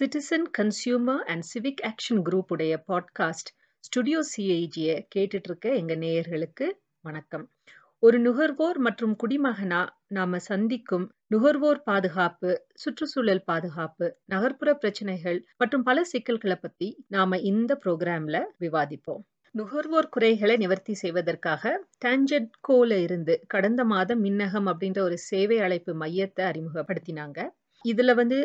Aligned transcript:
Citizen 0.00 0.42
consumer 0.58 1.18
and 1.18 1.44
civic 1.54 1.86
action 1.86 2.22
group 2.24 2.44
உடைய 2.48 2.84
podcast 2.88 3.50
studio 3.78 4.24
சிஐஜியை 4.36 5.06
கேட்டுட்டு 5.14 5.42
இருக்க 5.44 5.74
எங்க 5.74 5.94
நேயர்களுக்கு 5.94 6.70
வணக்கம். 7.00 7.50
ஒரு 7.98 8.18
நுகர்வோர் 8.18 8.78
மற்றும் 8.78 9.16
குடிமகனா 9.16 9.88
நாம 10.06 10.38
சந்திக்கும் 10.38 11.12
நுகர்வோர் 11.26 11.82
பாதுகாப்பு 11.82 12.66
சுற்றுச்சூழல் 12.74 13.44
பாதுகாப்பு 13.44 14.16
நகர்ப்புற 14.24 14.74
பிரச்சனைகள் 14.74 15.46
மற்றும் 15.56 15.82
பல 15.82 16.04
சிக்கல்களை 16.04 16.56
பத்தி 16.56 17.04
நாம 17.08 17.38
இந்த 17.38 17.80
ப்ரோக்ராம்ல 17.84 18.44
விவாதிப்போம். 18.60 19.22
நுகர்வோர் 19.50 20.08
குறைகளை 20.08 20.56
நிவர்த்தி 20.56 20.94
செய்வதற்காக 20.94 21.84
டான்ஜெட்கோல 22.04 23.02
இருந்து 23.02 23.44
கடந்த 23.46 23.84
மாதம் 23.84 24.20
மின்னகம் 24.20 24.66
அப்படின்ற 24.66 24.98
ஒரு 24.98 25.18
சேவை 25.18 25.58
அழைப்பு 25.58 25.94
மையத்தை 25.94 26.44
அறிமுகப்படுத்தினாங்க. 26.44 27.48
இதுல 27.84 28.14
வந்து 28.14 28.38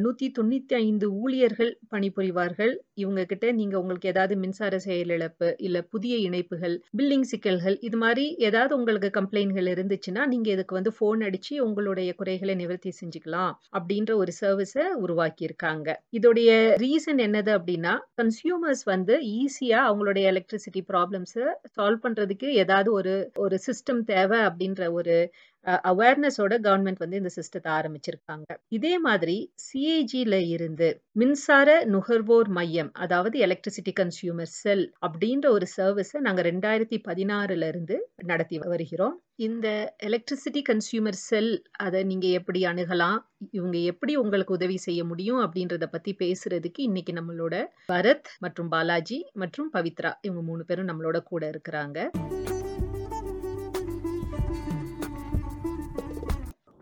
நூத்தி 0.00 0.26
தொண்ணூத்தி 0.38 0.74
ஐந்து 0.76 1.06
ஊழியர்கள் 1.20 1.70
பணிபுரிவார்கள். 1.90 2.72
இவங்க 2.94 3.20
கிட்ட 3.24 3.46
நீங்க 3.52 3.74
உங்களுக்கு 3.80 4.08
ஏதாவது 4.08 4.34
மின்சார 4.36 4.74
செயலிழப்பு 4.86 5.48
இல்ல 5.58 5.78
புதிய 5.92 6.14
இணைப்புகள் 6.18 6.74
பில்லிங் 6.98 7.26
சிக்கல்கள் 7.30 7.76
இது 7.80 7.96
மாதிரி 7.96 8.24
ஏதாவது 8.40 8.72
உங்களுக்கு 8.76 9.10
கம்ப்ளைண்ட்கள் 9.18 9.68
இருந்துச்சுன்னா 9.74 10.24
நீங்க 10.26 10.48
இதுக்கு 10.50 10.74
வந்து 10.74 10.92
போன் 10.98 11.22
அடிச்சு 11.22 11.54
உங்களுடைய 11.58 12.10
குறைகளை 12.14 12.54
நிவர்த்தி 12.54 12.92
செஞ்சுக்கலாம் 13.00 13.54
அப்படின்ற 13.72 14.12
ஒரு 14.16 14.34
சர்வீஸை 14.40 14.86
உருவாக்கி 15.00 15.44
இருக்காங்க 15.44 15.88
இதோடைய 16.12 16.50
ரீசன் 16.84 17.22
என்னது 17.26 17.52
அப்படின்னா 17.58 17.94
கன்சியூமர்ஸ் 18.14 18.84
வந்து 18.84 19.16
ஈஸியா 19.36 19.80
அவங்களுடைய 19.88 20.26
எலக்ட்ரிசிட்டி 20.32 20.82
ப்ராப்ளம்ஸை 20.88 21.46
சால்வ் 21.76 22.02
பண்றதுக்கு 22.02 22.48
ஏதாவது 22.56 22.90
ஒரு 22.92 23.14
ஒரு 23.36 23.58
சிஸ்டம் 23.66 24.02
தேவை 24.04 24.40
அப்படின்ற 24.40 24.82
ஒரு 24.92 25.16
அவேர்னஸோட 25.66 26.54
கவர்மெண்ட் 26.66 26.98
வந்து 26.98 27.16
இந்த 27.16 27.30
சிஸ்டத்தை 27.36 27.70
ஆரம்பிச்சிருக்காங்க. 27.78 28.46
இதே 28.68 28.98
மாதிரி 28.98 29.36
சிஏஜில 29.66 30.34
இருந்து 30.54 30.88
மின்சார 31.12 31.68
நுகர்வோர் 31.84 32.48
மையம் 32.48 32.90
அதாவது 32.94 33.38
எலக்ட்ரிசிட்டி 33.46 33.92
கன்சியூமர் 34.00 34.52
செல் 34.62 34.84
அப்படின்ற 35.06 35.46
ஒரு 35.50 35.66
சர்வீஸை 35.76 36.20
நாங்கள் 36.20 36.48
ரெண்டாயிரத்தி 36.50 36.98
பதினாறுல 37.08 37.68
இருந்து 37.68 37.98
நடத்தி 38.24 38.58
வருகிறோம். 38.58 39.16
இந்த 39.36 39.66
எலக்ட்ரிசிட்டி 40.08 40.62
கன்சியூமர் 40.62 41.20
செல் 41.28 41.52
அதை 41.78 42.04
நீங்கள் 42.04 42.30
எப்படி 42.30 42.62
அணுகலாம் 42.64 43.18
இவங்க 43.50 43.78
எப்படி 43.92 44.16
உங்களுக்கு 44.16 44.52
உதவி 44.52 44.76
செய்ய 44.76 45.04
முடியும் 45.04 45.40
அப்படின்றத 45.44 45.86
பற்றி 45.86 46.14
பேசுறதுக்கு 46.18 46.80
இன்னைக்கு 46.80 47.12
நம்மளோட 47.12 47.54
பரத் 47.86 48.30
மற்றும் 48.38 48.68
பாலாஜி 48.68 49.20
மற்றும் 49.34 49.70
பவித்ரா 49.76 50.12
இவங்க 50.20 50.42
மூணு 50.42 50.64
பேரும் 50.64 50.90
நம்மளோட 50.92 51.20
கூட 51.22 51.50
இருக்கிறாங்க. 51.50 51.98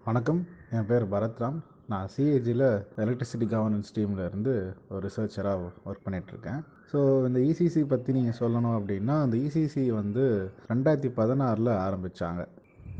வணக்கம். 0.08 0.38
என் 0.76 0.86
பேர் 0.88 1.04
பரத்ராம். 1.12 1.56
நான் 1.90 2.10
சிஏஜியில் 2.12 2.64
எலக்ட்ரிசிட்டி 3.02 3.46
கவர்னன்ஸ் 3.54 3.90
டீமில் 3.96 4.22
இருந்து 4.26 4.52
ஒரு 4.90 5.00
ரிசர்ச்சராக 5.06 5.64
ஒர்க் 5.88 6.04
பண்ணிகிட்ருக்கேன் 6.04 6.60
ஸோ 6.90 6.98
இந்த 7.28 7.40
இசிசி 7.48 7.80
பற்றி 7.90 8.12
நீங்கள் 8.16 8.36
சொல்லணும் 8.40 8.76
அப்படின்னா 8.78 9.14
அந்த 9.24 9.36
இசிசி 9.46 9.82
வந்து 9.98 10.24
ரெண்டாயிரத்தி 10.70 11.10
பதினாறில் 11.18 11.70
ஆரம்பித்தாங்க 11.86 12.44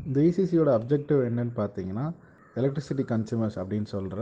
இந்த 0.07 0.19
இசிசியோட 0.29 0.71
அப்ஜெக்டிவ் 0.79 1.21
என்னன்னு 1.29 1.53
பார்த்தீங்கன்னா 1.61 2.05
எலக்ட்ரிசிட்டி 2.61 3.05
கன்சியூமர்ஸ் 3.13 3.57
அப்படின்னு 3.61 3.89
சொல்கிற 3.95 4.19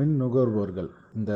மின் 0.00 0.16
நுகர்வோர்கள். 0.22 0.90
இந்த 1.18 1.32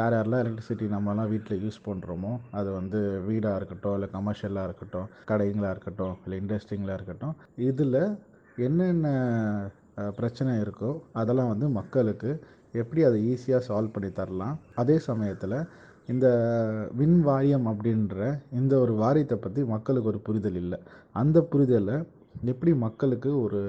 யார் 0.00 0.16
யாரெல்லாம் 0.16 0.44
எலக்ட்ரிசிட்டி 0.44 0.88
நம்மலாம் 0.94 1.32
வீட்டில் 1.34 1.64
யூஸ் 1.64 1.80
பண்ணுறோமோ 1.88 2.34
அது 2.60 2.70
வந்து 2.78 3.00
வீடாக 3.28 3.60
இருக்கட்டும் 3.62 3.96
இல்லை 3.98 4.10
கமர்ஷியலாக 4.18 4.68
இருக்கட்டும் 4.70 5.08
கடைங்களாக 5.32 5.74
இருக்கட்டும் 5.76 6.14
இல்லை 6.26 6.38
இண்டஸ்ட்ரிங்களாக 6.44 6.98
இருக்கட்டும் 7.00 7.34
இதில் 7.70 8.00
என்னென்ன 8.66 9.08
பிரச்சனை 10.18 10.52
இருக்கோ 10.64 10.90
அதெல்லாம் 11.20 11.50
வந்து 11.52 11.66
மக்களுக்கு 11.78 12.30
எப்படி 12.80 13.02
அதை 13.08 13.18
ஈஸியாக 13.32 13.66
சால்வ் 13.68 13.94
பண்ணி 13.94 14.10
தரலாம்? 14.20 14.56
அதே 14.82 14.96
சமயத்தில் 15.08 15.58
இந்த 16.12 16.26
வின் 16.98 17.20
வாரியம் 17.28 17.66
அப்படின்ற 17.70 18.16
இந்த 18.58 18.72
ஒரு 18.84 18.92
வாரியத்தை 19.02 19.36
பற்றி 19.44 19.62
மக்களுக்கு 19.74 20.10
ஒரு 20.12 20.20
புரிதல் 20.26 20.58
இல்லை. 20.62 20.78
அந்த 21.20 21.38
புரிதலை 21.52 21.96
எப்படி 22.50 22.72
மக்களுக்கு 22.86 23.30
ஒரு 23.44 23.60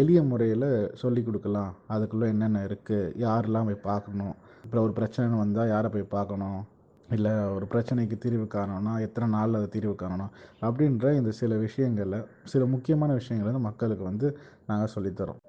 எளிய 0.00 0.20
முறையில் 0.30 0.68
சொல்லி 1.02 1.20
கொடுக்கலாம்? 1.28 1.72
அதுக்குள்ளே 1.94 2.26
என்னென்ன 2.32 2.64
இருக்குது 2.68 3.12
யாரெல்லாம் 3.24 3.68
போய் 3.68 3.86
பார்க்கணும்? 3.90 4.34
இப்போ 4.66 4.82
ஒரு 4.86 4.94
பிரச்சனை 4.98 5.38
வந்தால் 5.44 5.72
யாரை 5.74 5.88
போய் 5.94 6.14
பார்க்கணும்? 6.16 6.60
இல்லை 7.08 7.32
ஒரு 7.54 7.66
பிரச்சனைக்கு 7.72 8.16
தீர்வு 8.24 8.46
காணணும்னா 8.56 8.92
எத்தனை 9.06 9.26
நாளில் 9.36 9.58
அதை 9.58 9.68
தீர்வு 9.74 9.94
காணணும் 10.02 10.34
அப்படின்ற 10.66 11.14
இந்த 11.20 11.32
சில 11.40 11.56
விஷயங்களில் 11.66 12.26
சில 12.52 12.64
முக்கியமான 12.74 13.16
விஷயங்களை 13.20 13.48
வந்து 13.50 13.66
மக்களுக்கு 13.68 14.04
வந்து 14.10 14.28
நாங்கள் 14.70 14.94
சொல்லித்தரோம் 14.96 15.40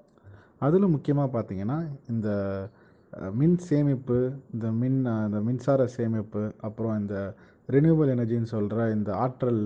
அதில் 0.64 0.92
முக்கியமாக 0.92 1.28
பார்த்தீங்கன்னா 1.34 1.78
இந்த 2.08 2.28
மின் 3.34 3.58
சேமிப்பு 3.64 4.18
இந்த 4.54 4.66
மின் 4.72 5.00
இந்த 5.26 5.40
மின்சார 5.40 5.82
சேமிப்பு 5.96 6.42
அப்புறம் 6.60 6.96
இந்த 7.00 7.16
ரினியூவல் 7.68 8.12
எனர்ஜின்னு 8.14 8.52
சொல்கிற 8.52 8.86
இந்த 8.90 9.10
ஆற்றல் 9.16 9.62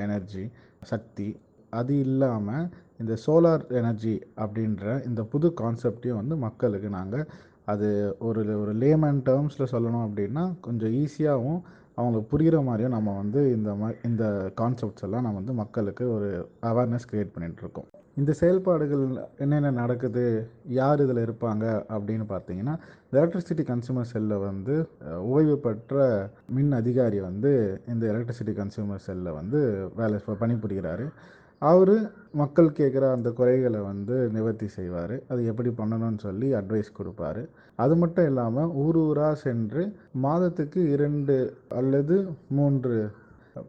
எனர்ஜி 0.00 0.44
சக்தி 0.84 1.28
அது 1.72 1.94
இல்லாமல் 1.98 2.66
இந்த 2.98 3.14
சோலார் 3.24 3.64
எனர்ஜி 3.72 4.14
அப்படின்ற 4.36 4.84
இந்த 5.04 5.22
புது 5.24 5.48
கான்செப்டையும் 5.60 6.20
வந்து 6.20 6.36
மக்களுக்கு 6.38 6.90
நாங்கள் 6.90 7.26
அது 7.64 7.88
ஒரு 8.20 8.42
ஒரு 8.60 8.72
லேமேன் 8.82 9.20
டேர்ம்ஸில் 9.26 9.72
சொல்லணும் 9.72 10.06
அப்படின்னா 10.06 10.44
கொஞ்சம் 10.60 10.94
ஈஸியாகவும் 10.96 11.60
அவங்களுக்கு 11.98 12.30
புரிகிற 12.30 12.62
மாதிரியும் 12.62 12.96
நம்ம 12.96 13.14
வந்து 13.16 13.40
இந்த 13.52 13.74
மாதிரி 13.74 13.98
இந்த 14.02 14.24
கான்செப்ட்ஸ் 14.60 15.04
எல்லாம் 15.04 15.22
நம்ம 15.22 15.38
வந்து 15.38 15.52
மக்களுக்கு 15.52 16.06
ஒரு 16.10 16.28
அவேர்னஸ் 16.62 17.08
க்ரியேட் 17.10 17.34
பண்ணிகிட்ருக்கோம் 17.36 17.88
இந்த 18.14 18.32
செயல்பாடுகள் 18.32 19.02
என்னென்ன 19.38 19.70
நடக்குது 19.70 20.22
யார் 20.68 21.02
இதில் 21.02 21.22
இருப்பாங்க 21.24 21.64
அப்படின்னு 21.88 22.26
பார்த்தீங்கன்னா 22.28 22.74
எலக்ட்ரிசிட்டி 23.12 23.64
கன்சியூமர் 23.72 24.10
செல்லில் 24.12 24.38
வந்து 24.38 24.74
ஓய்வு 25.34 25.56
பெற்ற 25.58 26.04
மின் 26.46 26.72
அதிகாரி 26.72 27.20
வந்து 27.20 27.52
இந்த 27.86 28.06
எலக்ட்ரிசிட்டி 28.12 28.54
கன்சியூமர் 28.60 29.04
செல்லில் 29.06 29.32
வந்து 29.32 29.60
வேலை 29.96 30.20
பணிபுரிகிறாரு. 30.26 31.06
அவர் 31.62 31.94
மக்கள் 32.40 32.68
கேட்குற 32.78 33.04
அந்த 33.12 33.28
குறைகளை 33.30 33.80
வந்து 33.80 34.16
நிவர்த்தி 34.30 34.66
செய்வார். 34.68 35.14
அது 35.28 35.40
எப்படி 35.46 35.70
பண்ணணும்னு 35.78 36.18
சொல்லி 36.18 36.48
அட்வைஸ் 36.54 36.90
கொடுப்பாரு. 36.98 37.42
அது 37.84 37.94
மட்டும் 37.96 38.26
இல்லாமல் 38.26 38.72
ஊர் 38.82 38.96
ஊராக 38.96 39.34
சென்று 39.44 39.82
மாதத்துக்கு 40.24 40.80
இரண்டு 40.94 41.36
அல்லது 41.68 42.16
மூன்று 42.58 42.96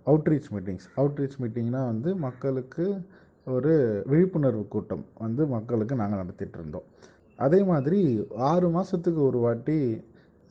அவுட்ரீச் 0.06 0.50
மீட்டிங்ஸ் 0.54 0.88
அவுட்ரீச் 1.00 1.38
மீட்டிங்னால் 1.42 1.90
வந்து 1.92 2.16
மக்களுக்கு 2.26 2.86
ஒரு 3.48 3.74
விழிப்புணர்வு 4.12 4.64
கூட்டம் 4.68 5.06
வந்து 5.26 5.46
மக்களுக்கு 5.56 5.96
நாங்கள் 5.96 6.22
நடத்திட்டு 6.22 6.58
இருந்தோம். 6.60 6.88
அதே 7.40 7.60
மாதிரி 7.64 8.00
ஆறு 8.52 8.70
மாதத்துக்கு 8.70 9.22
ஒரு 9.22 9.38
வாட்டி 9.38 9.78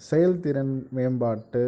செயல்திறன் 0.01 0.75
மேம்பாட்டு 0.97 1.65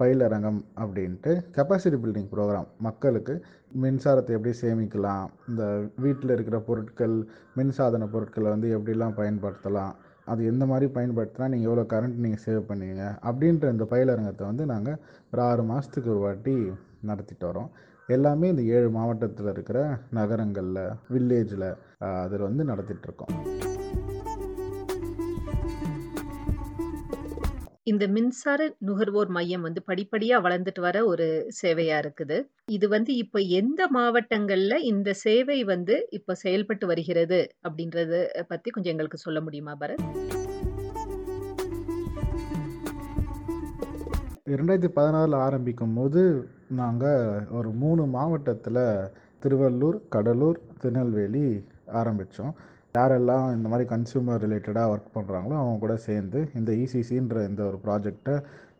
பயிலரங்கம் 0.00 0.60
அப்படின்ட்டு 0.82 1.32
கெப்பாசிட்டி 1.56 1.98
பில்டிங் 2.02 2.28
ப்ரோக்ராம் 2.32 2.68
மக்களுக்கு 2.86 3.34
மின்சாரத்தை 3.82 4.34
எப்படி 4.36 4.52
சேமிக்கலாம்? 4.62 5.26
இந்த 5.50 5.64
வீட்டில் 6.04 6.34
இருக்கிற 6.34 6.58
பொருட்கள் 6.68 7.16
மின்சாதன 7.58 8.08
பொருட்களை 8.14 8.50
வந்து 8.54 8.70
எப்படிலாம் 8.78 9.18
பயன்படுத்தலாம்? 9.20 9.94
அது 10.32 10.46
எந்த 10.52 10.64
மாதிரி 10.70 10.86
பயன்படுத்தினா 10.96 11.48
நீங்கள் 11.52 11.68
எவ்வளோ 11.70 11.84
கரண்ட் 11.92 12.22
நீங்கள் 12.24 12.44
சேவ் 12.46 12.62
பண்ணுவீங்க? 12.70 13.04
அப்படின்ற 13.30 13.72
இந்த 13.74 13.86
பயிலரங்கத்தை 13.92 14.46
வந்து 14.50 14.66
நாங்கள் 14.72 14.98
ஒரு 15.32 15.42
ஆறு 15.50 15.64
மாதத்துக்கு 15.72 16.10
ஒரு 16.14 16.22
வாட்டி 16.26 16.56
நடத்திட்டு 17.10 17.46
வரோம். 17.50 17.70
எல்லாமே 18.08 18.48
இந்த 18.54 18.64
ஏழு 18.76 18.90
மாவட்டத்தில் 18.96 19.52
இருக்கிற 19.52 19.78
நகரங்களில் 20.18 20.82
வில்லேஜில் 21.14 21.68
அதில் 22.24 22.48
வந்து 22.48 22.64
நடத்திட்டுருக்கோம் 22.72 23.34
இந்த 27.96 28.06
மின்சார 28.08 28.60
நுகர்வோர் 28.78 29.30
மையம் 29.30 29.62
வந்து 29.62 29.80
படிப்படியாக 29.82 30.44
வளர்ந்துட்டு 30.46 30.80
வர 30.80 30.96
ஒரு 31.06 31.26
சேவையாக 31.60 32.02
இருக்குது. 32.02 32.36
இது 32.68 32.88
வந்து 32.88 33.12
இப்போ 33.16 33.38
எந்த 33.60 33.82
மாவட்டங்களில் 33.90 34.84
இந்த 34.84 35.10
சேவை 35.22 35.64
வந்து 35.64 35.94
இப்போ 36.10 36.34
செயல்பட்டு 36.34 36.86
வருகிறது 36.86 37.38
அப்படின்றத 37.66 38.12
பற்றி 38.48 38.70
கொஞ்சம் 38.70 38.92
எங்களுக்கு 38.94 39.18
சொல்ல 39.18 39.40
முடியுமா 39.40 39.74
பரத்? 39.80 40.04
இரண்டாயிரத்தி 44.46 44.92
பதினாறில் 44.98 45.38
ஆரம்பிக்கும் 45.46 45.96
போது 45.96 46.22
நாங்கள் 46.72 47.24
ஒரு 47.50 47.70
மூணு 47.74 48.02
மாவட்டத்தில் 48.06 48.84
திருவள்ளூர் 49.42 50.00
கடலூர் 50.08 50.60
திருநெல்வேலி 50.82 51.46
ஆரம்பித்தோம் 51.92 52.54
யாரெல்லாம் 52.96 53.46
இந்த 53.56 53.68
மாதிரி 53.72 53.86
கன்சியூமர் 53.94 54.42
ரிலேட்டடாக 54.44 54.92
ஒர்க் 54.92 55.14
பண்ணுறாங்களோ 55.16 55.56
அவங்க 55.62 55.78
கூட 55.84 55.96
சேர்ந்து 56.08 56.40
இந்த 56.58 56.70
இசிசின்ற 56.84 57.42
இந்த 57.50 57.62
ஒரு 57.70 57.78
ப்ராஜெக்டை 57.86 58.36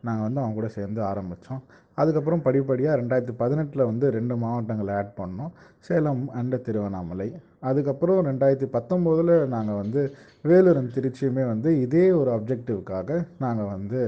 நாங்கள் 0.07 0.27
வந்து 0.27 0.43
அவங்க 0.43 0.57
கூட 0.61 0.69
சேர்ந்து 0.79 1.01
ஆரம்பித்தோம் 1.11 1.63
அதுக்கப்புறம் 2.01 2.43
படிப்படியாக 2.47 2.99
ரெண்டாயிரத்தி 3.01 3.35
பதினெட்டில் 3.43 3.89
வந்து 3.91 4.07
ரெண்டு 4.17 4.35
மாவட்டங்களை 4.43 4.93
ஆட் 5.01 5.13
பண்ணோம். 5.21 5.53
சேலம் 5.87 6.25
அண்ட் 6.39 6.57
திருவண்ணாமலை. 6.67 7.29
அதுக்கப்புறம் 7.69 8.19
ரெண்டாயிரத்தி 8.29 8.69
பத்தொம்போதில் 8.77 9.35
நாங்கள் 9.55 9.81
வந்து 9.83 10.03
வேலூர் 10.51 10.81
திருச்சியுமே 10.97 11.45
வந்து 11.53 11.71
இதே 11.85 12.05
ஒரு 12.21 12.31
அப்ஜெக்டிவ்க்காக 12.37 13.21
நாங்கள் 13.45 13.73
வந்து 13.77 14.01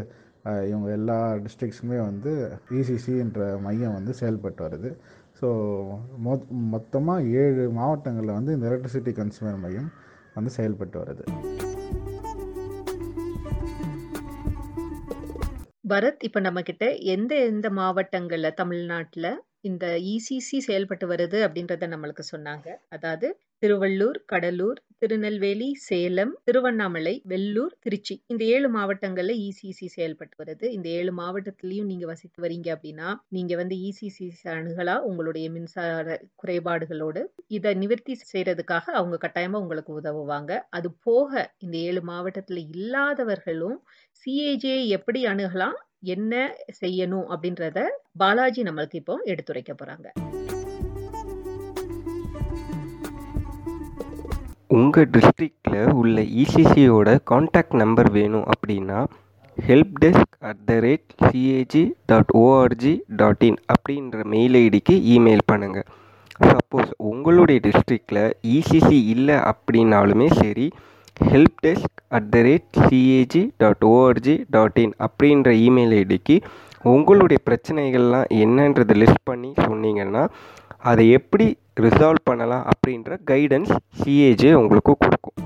இவங்க 0.70 0.88
எல்லா 0.98 1.16
டிஸ்ட்ரிக்ஸுமே 1.44 1.98
வந்து 2.10 2.32
இசிசின்ற 2.80 3.46
மையம் 3.64 3.96
வந்து 3.98 4.12
செயல்பட்டு 4.20 4.62
வருது. 4.66 4.90
ஸோ 5.38 5.48
மொ 6.24 6.32
மொத்தமாக 6.72 7.26
ஏழு 7.40 7.64
மாவட்டங்களில் 7.70 8.36
வந்து 8.38 8.54
இந்த 8.54 8.66
எலக்ட்ரிசிட்டி 8.68 9.12
கன்சூமர் 9.18 9.60
மையம் 9.64 9.90
வந்து 10.34 10.50
செயல்பட்டு 10.50 10.96
வருது. 11.02 11.24
பரத் 15.92 16.24
இப்போ 16.26 16.40
நம்மக்கிட்ட 16.40 16.86
எந்த 17.14 17.32
எந்த 17.50 17.66
மாவட்டங்களில்? 17.70 18.56
தமிழ்நாட்டில்? 18.62 19.30
இந்த 19.64 19.84
இசிசி 20.10 20.58
செயல்பட்டு 20.60 21.06
வருது 21.08 21.38
அப்படின்றத 21.46 21.86
நம்மளுக்கு 21.88 22.24
சொன்னாங்க. 22.30 22.66
அதாவது 22.88 23.28
திருவள்ளூர் 23.62 24.18
கடலூர் 24.26 24.78
திருநெல்வேலி 24.98 25.68
சேலம் 25.86 26.32
திருவண்ணாமலை 26.44 27.14
வெள்ளூர் 27.24 27.74
திருச்சி. 27.80 28.14
இந்த 28.26 28.42
ஏழு 28.48 28.68
மாவட்டங்கள்ல 28.68 29.34
இசிசி 29.46 29.86
செயல்பட்டு 29.88 30.36
வருது. 30.42 30.66
இந்த 30.76 30.86
ஏழு 30.98 31.12
மாவட்டத்திலையும் 31.12 31.88
நீங்க 31.90 32.06
வசித்து 32.06 32.38
வரீங்க 32.44 32.68
அப்படின்னா 32.76 33.08
நீங்க 33.28 33.56
வந்து 33.56 33.76
இசிசி 33.88 34.26
அணுகலா 34.54 34.96
உங்களுடைய 35.08 35.48
மின்சார 35.50 36.06
குறைபாடுகளோடு 36.36 37.22
இதை 37.50 37.72
நிவர்த்தி 37.74 38.16
செய்யறதுக்காக 38.24 38.86
அவங்க 38.94 39.18
கட்டாயமா 39.24 39.60
உங்களுக்கு 39.60 39.92
உதவுவாங்க. 40.00 40.50
அது 40.70 40.90
போக 41.06 41.32
இந்த 41.58 41.76
ஏழு 41.88 42.02
மாவட்டத்துல 42.10 42.62
இல்லாதவர்களும் 42.74 43.78
சிஏஜே 44.22 44.76
எப்படி 44.90 45.20
அணுகலாம் 45.26 45.76
என்ன 46.02 46.34
செய்யணும் 46.80 47.26
அப்படின்றத 47.28 47.78
பாலாஜி 48.16 48.62
நம்மளுக்கு 48.62 48.94
இப்போ 48.94 49.14
எடுத்துரைக்க 49.26 49.72
போறாங்க. 49.74 50.06
உங்கள் 54.70 55.08
டிஸ்ட்ரிக்டில் 55.10 55.92
உள்ள 55.92 56.20
இசிசியோட 56.38 57.18
காண்டாக்ட் 57.24 57.74
நம்பர் 57.74 58.10
வேணும் 58.10 58.46
அப்படின்னா 58.46 58.98
help 59.56 59.94
desk 59.98 60.34
at 60.40 60.60
the 60.66 60.74
rate 60.80 61.12
CAG 61.24 61.82
dot 62.06 62.32
ORG 62.34 62.92
dot 63.16 63.44
in 63.44 63.58
அப்படின்ற 63.68 64.24
மெயில் 64.24 64.56
ஐடிக்கு 64.56 64.94
இமெயில் 65.14 65.48
பண்ணுங்கள் 65.48 65.86
சப்போஸ் 66.48 66.90
உங்களுடைய 67.04 67.60
டிஸ்ட்ரிக்டில் 67.64 68.22
இசிசி 68.50 68.98
இல்லை 69.06 69.36
அப்படின்னாலுமே 69.50 70.28
சரி 70.34 70.66
help 71.20 71.58
desk 71.66 72.00
at 72.08 72.28
the 72.28 72.40
rate 72.42 72.76
CAG 72.86 73.50
dot 73.56 73.84
ORG 73.84 74.34
dot 74.50 74.78
in 74.78 74.92
அப்படின்ற 75.06 75.50
இமெயில் 75.66 75.94
ஐடிக்கு 75.98 76.36
உங்களுடைய 76.82 77.38
பிரச்சனைகள்லாம் 77.50 78.28
என்னன்றதை 78.42 78.94
லிஸ்ட் 79.02 79.24
பண்ணி 79.24 79.52
சொன்னீங்கன்னா 79.60 80.28
அதை 80.78 81.10
எப்படி 81.10 81.46
ரிசால்வ் 81.80 82.22
பண்ணலாம் 82.24 82.64
அப்படின்ற 82.72 83.18
கைடன்ஸ் 83.30 83.72
சிஏஜே 83.98 84.52
உங்களுக்கு 84.52 84.94
கொடுக்கும். 84.96 85.36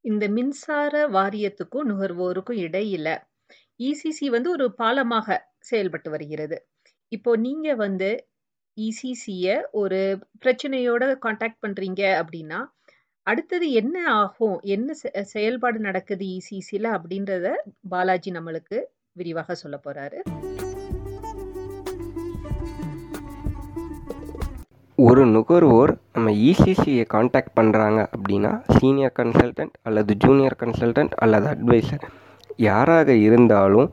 இந்த 0.00 0.28
மின்சார 0.28 1.08
வாரியத்துக்கும் 1.08 1.88
நுகர்வோருக்கும் 1.90 2.60
இடையில 2.66 3.08
இசிசி 3.80 4.26
வந்து 4.30 4.50
ஒரு 4.50 4.74
பாலமாக 4.78 5.38
செயல்பட்டு 5.58 6.10
வருகிறது. 6.10 6.66
இப்போ 7.08 7.36
நீங்க 7.36 7.74
வந்து 7.74 8.26
இசிசியை 8.76 9.56
ஒரு 9.72 9.98
பிரச்சனையோட 10.44 11.18
காண்டாக்ட் 11.18 11.62
பண்ணுறீங்க 11.66 12.02
அப்படின்னா 12.20 12.58
அடுத்தது 13.26 13.72
என்ன 13.72 14.12
ஆகும்? 14.14 14.60
என்ன 14.62 14.92
செயல்பாடு 15.24 15.78
நடக்குது 15.78 16.24
இசிசியில் 16.38 16.88
அப்படின்றத 16.92 17.46
பாலாஜி 17.88 18.30
நம்மளுக்கு 18.32 18.78
விரிவாக 19.12 19.54
சொல்ல 19.54 19.80
போகிறாரு 19.86 20.18
ஒரு 24.98 25.26
நுகர்வோர் 25.26 25.98
நம்ம 26.12 26.30
இசிசியை 26.30 27.04
காண்டாக்ட் 27.06 27.60
பண்ணுறாங்க 27.60 28.06
அப்படின்னா 28.16 28.78
சீனியர் 28.78 29.12
கன்சல்டன்ட் 29.18 29.74
அல்லது 29.82 30.16
ஜூனியர் 30.16 30.56
கன்சல்டன்ட் 30.60 31.14
அல்லது 31.16 31.46
அட்வைசர் 31.46 32.04
யாராக 32.56 33.12
இருந்தாலும் 33.12 33.88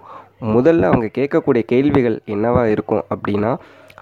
முதல்ல 0.53 0.81
அவங்க 0.81 1.07
கேட்கக்கூடிய 1.13 1.61
கேள்விகள் 1.65 2.21
என்னவாக 2.25 2.69
இருக்கும் 2.69 3.03
அப்படின்னா 3.09 3.51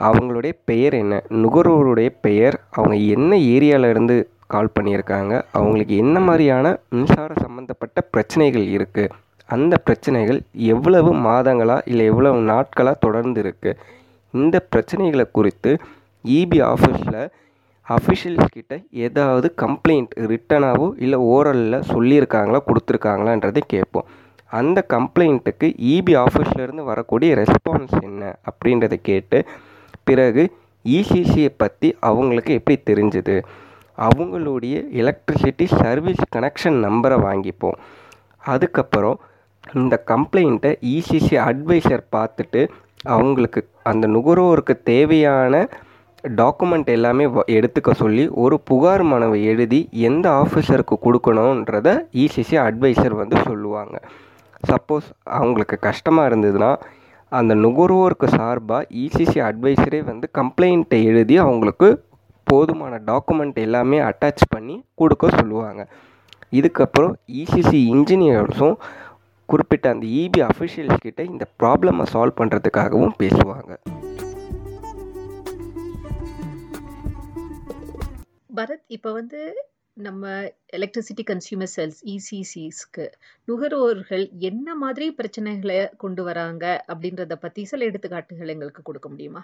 அவங்களுடைய 0.08 0.54
பெயர் 0.66 0.94
என்ன? 0.94 1.16
நுகர்வோருடைய 1.44 2.10
பெயர் 2.22 2.56
அவங்க 2.72 2.96
என்ன 3.16 3.36
ஏரியாவிலேருந்து 3.54 4.16
கால் 4.54 4.76
பண்ணியிருக்காங்க 4.80 5.34
அவங்களுக்கு 5.58 5.96
என்ன 5.98 6.20
மாதிரியான 6.20 6.80
மின்சார 6.90 7.34
சம்மந்தப்பட்ட 7.44 8.02
பிரச்சனைகள் 8.14 8.66
இருக்குது 8.78 9.14
அந்த 9.50 9.78
பிரச்சனைகள் 9.78 10.40
எவ்வளவு 10.74 11.12
மாதங்களாக 11.28 11.86
இல்லை 11.86 12.06
எவ்வளவு 12.06 12.40
நாட்களாக 12.52 12.98
தொடர்ந்து 13.00 13.40
இருக்குது 13.44 13.78
இந்த 14.34 14.58
பிரச்சனைகளை 14.76 15.26
குறித்து 15.32 15.72
இபி 16.26 16.60
ஆஃபீஸில் 16.72 17.22
அஃபிஷியல்ஸ் 17.88 18.54
கிட்ட 18.54 18.74
ஏதாவது 19.06 19.48
கம்ப்ளைண்ட் 19.64 20.12
ரிட்டனாவோ 20.32 20.88
இல்லை 20.98 21.20
ஓரலில் 21.34 21.86
சொல்லியிருக்காங்களா 21.94 22.60
கொடுத்துருக்காங்களான்றதை 22.68 23.62
கேட்போம். 23.68 24.08
அந்த 24.52 24.80
கம்ப்ளைண்ட்டுக்கு 24.94 25.68
இபி 25.96 26.14
ஆஃபீஸ்லேருந்து 26.24 26.84
வரக்கூடிய 26.84 27.36
ரெஸ்பான்ஸ் 27.36 27.96
என்ன? 28.02 28.24
அப்படின்றத 28.50 28.96
கேட்டு 29.10 29.40
பிறகு 30.04 30.44
இசிசியை 30.86 31.50
பற்றி 31.58 31.90
அவங்களுக்கு 32.00 32.52
எப்படி 32.54 32.78
தெரிஞ்சுது? 32.90 33.36
அவங்களுடைய 33.98 34.76
எலக்ட்ரிசிட்டி 35.02 35.66
சர்வீஸ் 35.82 36.22
கனெக்ஷன் 36.36 36.78
நம்பரை 36.86 37.18
வாங்கிப்போம். 37.28 37.78
அதுக்கப்புறம் 38.44 39.20
இந்த 39.74 39.96
கம்ப்ளைண்ட்டை 40.08 40.72
இசிசி 40.96 41.36
அட்வைசர் 41.48 42.04
பார்த்துட்டு 42.16 42.62
அவங்களுக்கு 43.16 43.62
அந்த 43.84 44.06
நுகர்வோருக்கு 44.08 44.74
தேவையான 44.84 45.70
டாக்குமெண்ட் 46.36 46.90
எல்லாமே 46.96 47.26
எடுத்துக்க 47.58 47.92
சொல்லி 47.94 48.28
ஒரு 48.44 48.60
புகார் 48.60 49.04
மனுவை 49.04 49.46
எழுதி 49.46 49.80
எந்த 49.92 50.26
ஆஃபீஸருக்கு 50.42 50.96
கொடுக்கணுன்றத 51.06 51.88
இசிசி 52.24 52.58
அட்வைசர் 52.66 53.16
வந்து 53.22 53.38
சொல்லுவாங்க. 53.44 53.96
சப்போஸ் 54.72 55.08
அவங்களுக்கு 55.24 55.78
கஷ்டமாக 55.80 56.30
இருந்ததுன்னா 56.30 56.72
அந்த 57.40 57.54
நுகர்வோருக்கு 57.56 58.28
சார்பாக 58.38 58.88
இசிசி 59.04 59.40
அட்வைசரே 59.48 60.00
வந்து 60.10 60.28
கம்ப்ளைண்ட்டை 60.38 61.00
எழுதி 61.04 61.36
அவங்களுக்கு 61.38 61.90
போதுமான 62.48 62.94
டாக்குமெண்ட் 63.06 63.58
எல்லாமே 63.66 64.00
அட்டாச் 64.00 64.44
பண்ணி 64.50 64.76
கொடுக்க 64.96 65.30
சொல்லுவாங்க. 65.30 65.82
இதுக்கப்புறம் 66.60 67.14
இசிசி 67.42 67.80
இன்ஜினியர்ஸும் 67.94 68.78
குறிப்பிட்ட 69.46 69.86
அந்த 69.94 70.06
இபி 70.22 70.42
அஃபிஷியல்ஸ் 70.50 71.04
கிட்ட 71.06 71.24
இந்த 71.24 71.46
ப்ராப்ளமை 71.64 72.06
சால்வ் 72.14 72.40
பண்ணுறதுக்காகவும் 72.42 73.18
பேசுவாங்க. 73.24 73.72
பரத் 78.58 78.88
இப்போ 78.96 79.12
வந்து 79.12 79.42
நம்ம 79.98 80.28
எலக்ட்ரிசிட்டி 80.74 81.24
கன்சியூமர் 81.24 81.72
செல்ஸ் 81.76 82.00
இசிசிஸ்க்கு 82.06 83.12
நுகர்வோர்கள் 83.48 84.32
என்ன 84.40 84.76
மாதிரி 84.76 85.16
பிரச்சனைகளை 85.18 85.90
கொண்டு 85.98 86.24
வராங்க 86.24 86.86
அப்படின்றத 86.88 87.36
பற்றி 87.36 87.66
சில 87.66 87.86
எடுத்துக்காட்டுகள் 87.86 88.48
எங்களுக்கு 88.48 88.82
கொடுக்க 88.82 89.10
முடியுமா? 89.10 89.42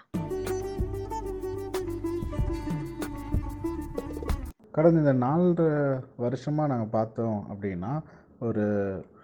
கடந்த 4.70 4.98
இந்த 4.98 5.12
நாலரை 5.12 6.00
வருஷமாக 6.16 6.68
நாங்கள் 6.68 6.88
பார்த்தோம் 6.88 7.44
அப்படின்னா 7.50 8.00
ஒரு 8.38 8.64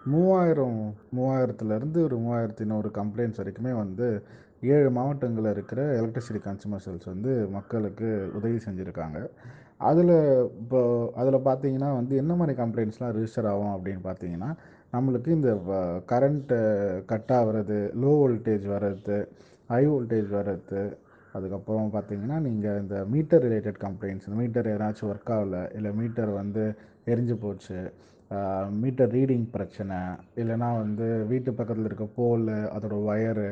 மூவாயிரம் 0.04 0.94
மூவாயிரத்துலேருந்து 1.16 2.02
ஒரு 2.02 2.16
மூவாயிரத்தி 2.16 2.64
நூறு 2.64 2.90
கம்ப்ளைண்ட்ஸ் 2.94 3.40
வரைக்குமே 3.42 3.74
வந்து 3.74 4.08
ஏழு 4.72 4.90
மாவட்டங்களில் 4.98 5.54
இருக்கிற 5.54 5.80
எலக்ட்ரிசிட்டி 5.98 6.40
கன்சூமர்சல்ஸ் 6.46 7.06
வந்து 7.12 7.32
மக்களுக்கு 7.56 8.08
உதவி 8.38 8.58
செஞ்சுருக்காங்க. 8.66 9.18
அதில் 9.88 10.14
இப்போ 10.62 10.80
அதில் 11.20 11.46
பார்த்தீங்கன்னா 11.48 11.90
வந்து 11.98 12.14
என்ன 12.22 12.32
மாதிரி 12.40 12.54
கம்ப்ளைண்ட்ஸ்லாம் 12.60 13.14
ரிஜிஸ்டர் 13.16 13.48
ஆகும் 13.52 13.74
அப்படின்னு 13.76 14.02
பார்த்தீங்கன்னா 14.08 14.50
நம்மளுக்கு 14.94 15.30
இந்த 15.38 15.50
கரண்ட்டு 16.12 16.58
கட் 17.06 17.32
ஆகிறது 17.38 17.78
லோ 18.02 18.12
வோல்டேஜ் 18.20 18.66
வர்றது 18.74 19.16
ஹை 19.70 19.82
வோல்டேஜ் 19.90 20.30
வர்றது 20.38 20.82
அதுக்கப்புறம் 21.34 21.94
பார்த்தீங்கன்னா 21.94 22.38
நீங்கள் 22.46 22.80
இந்த 22.82 22.96
மீட்டர் 23.12 23.44
ரிலேட்டட் 23.46 23.80
கம்ப்ளைண்ட்ஸ் 23.84 24.26
இந்த 24.28 24.36
மீட்டர் 24.42 24.70
ஏதாச்சும் 24.74 25.10
ஒர்க் 25.10 25.32
ஆகலை 25.36 25.62
இல்லை 25.78 25.92
மீட்டர் 26.00 26.32
வந்து 26.40 26.64
எரிஞ்சு 27.12 27.36
போச்சு 27.44 27.78
மீட்டர் 28.80 29.10
ரீடிங் 29.10 29.46
பிரச்சனை 29.54 29.96
இல்லைனா 30.42 30.68
வந்து 30.82 31.06
வீட்டு 31.32 31.50
பக்கத்தில் 31.52 31.88
இருக்க 31.90 32.06
போல் 32.16 32.46
அதோட 32.74 32.94
ஒயரு 33.08 33.48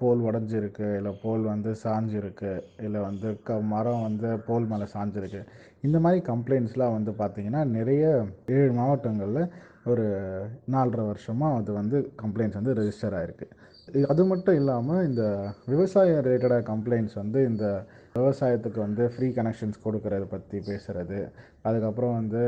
போல் 0.00 0.20
உடஞ்சிருக்கு 0.20 0.96
இல்லை 0.96 1.12
போல் 1.22 1.44
வந்து 1.44 1.70
சாஞ்சிருக்கு 1.84 2.52
இல்லை 2.82 3.00
வந்து 3.00 3.28
க 3.44 3.60
மரம் 3.60 4.02
வந்து 4.02 4.38
போல் 4.38 4.66
மேலே 4.66 4.86
சாஞ்சிருக்கு. 4.94 5.40
இந்த 5.82 5.98
மாதிரி 5.98 6.20
கம்ப்ளைண்ட்ஸ்லாம் 6.26 6.92
வந்து 6.92 7.12
பார்த்திங்கன்னா 7.12 7.62
நிறைய 7.76 8.04
ஏழு 8.46 8.72
மாவட்டங்களில் 8.72 9.42
ஒரு 9.86 10.06
நாலரை 10.70 11.04
வருஷமாக 11.06 11.58
அது 11.60 11.72
வந்து 11.72 11.98
கம்ப்ளைண்ட்ஸ் 12.22 12.60
வந்து 12.60 12.74
ரெஜிஸ்டர் 12.74 13.16
ஆகிருக்கு 13.20 13.48
அது 14.08 14.24
மட்டும் 14.24 14.54
இல்லாமல் 14.54 15.06
இந்த 15.06 15.22
விவசாயம் 15.66 16.24
ரிலேட்டடாக 16.26 16.62
கம்ப்ளைண்ட்ஸ் 16.62 17.14
வந்து 17.14 17.40
இந்த 17.46 17.66
விவசாயத்துக்கு 18.14 18.80
வந்து 18.80 19.04
ஃப்ரீ 19.08 19.28
கனெக்ஷன்ஸ் 19.30 19.84
கொடுக்கறத 19.84 20.24
பற்றி 20.24 20.58
பேசுகிறது 20.68 21.20
அதுக்கப்புறம் 21.62 22.14
வந்து 22.14 22.42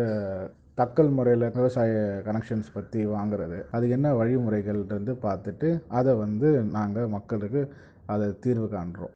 தக்கல் 0.78 1.10
முறையில் 1.16 1.44
விவசாய 1.56 1.94
கனெக்ஷன்ஸ் 2.26 2.70
பற்றி 2.76 3.00
வாங்குறது. 3.14 3.56
அது 3.76 3.86
என்ன 3.96 4.06
வழிமுறைகள்ன்றது 4.18 5.12
பார்த்துட்டு 5.24 5.68
அதை 5.98 6.12
வந்து 6.22 6.48
நாங்கள் 6.76 7.10
மக்களுக்கு 7.16 7.62
அதை 8.12 8.28
தீர்வு 8.44 8.68
காண்றோம். 8.74 9.12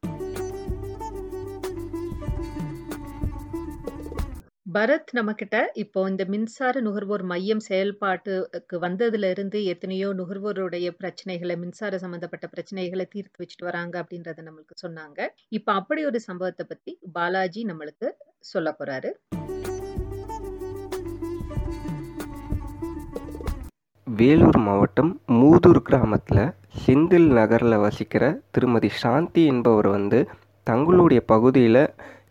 பரத் 4.77 5.13
நம்மக்கிட்ட 5.17 5.57
இப்போ 5.83 6.01
இந்த 6.11 6.23
மின்சார 6.33 6.81
நுகர்வோர் 6.87 7.25
மையம் 7.31 7.63
செயல்பாட்டுக்கு 7.69 8.77
வந்ததுல 8.85 9.31
இருந்து 9.35 9.59
எத்தனையோ 9.73 10.09
நுகர்வோருடைய 10.19 10.89
பிரச்சனைகளை 11.01 11.57
மின்சார 11.63 11.99
சம்பந்தப்பட்ட 12.05 12.49
பிரச்சனைகளை 12.55 13.07
தீர்த்து 13.15 13.41
வச்சுட்டு 13.43 13.69
வராங்க 13.71 13.97
அப்படின்றத 14.03 14.45
நம்மளுக்கு 14.49 14.77
சொன்னாங்க. 14.85 15.29
இப்போ 15.59 15.73
அப்படி 15.81 16.05
ஒரு 16.11 16.21
சம்பவத்தை 16.29 16.67
பத்தி 16.73 16.95
பாலாஜி 17.19 17.65
நம்மளுக்கு 17.73 18.11
சொல்ல 18.53 18.77
போறாரு. 18.81 19.13
வேலூர் 24.07 24.59
மாவட்டம் 24.59 25.09
மூதூர் 25.33 25.81
கிராமத்தில் 25.83 26.43
செந்தில் 26.83 27.27
நகரில் 27.29 27.77
வசிக்கிற 27.77 28.25
திருமதி 28.51 28.89
சாந்தி 28.89 29.43
என்பவர் 29.47 29.89
வந்து 29.89 30.19
தங்களுடைய 30.67 31.21
பகுதியில் 31.27 31.81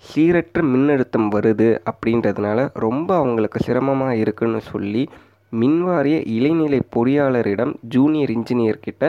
சீரற்ற 0.08 0.62
மின்னழுத்தம் 0.64 1.28
வருது 1.32 1.68
அப்படின்றதுனால 1.92 2.68
ரொம்ப 2.76 3.10
அவங்களுக்கு 3.16 3.60
சிரமமாக 3.60 4.16
இருக்குன்னு 4.16 4.62
சொல்லி 4.62 5.04
மின்வாரிய 5.52 6.20
இளைநிலை 6.38 6.80
பொறியாளரிடம் 6.96 7.74
ஜூனியர் 7.88 8.30
இன்ஜினியர் 8.30 8.80
கிட்ட 8.80 9.04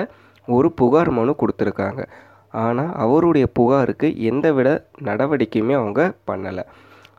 ஒரு 0.48 0.70
புகார் 0.72 1.10
மனு 1.10 1.34
கொடுத்துருக்காங்க. 1.38 2.02
ஆனால் 2.54 2.92
அவருடைய 2.94 3.46
புகாருக்கு 3.52 4.10
எந்தவித 4.30 4.68
நடவடிக்கையுமே 5.04 5.72
அவங்க 5.72 6.14
பண்ணலை. 6.30 6.64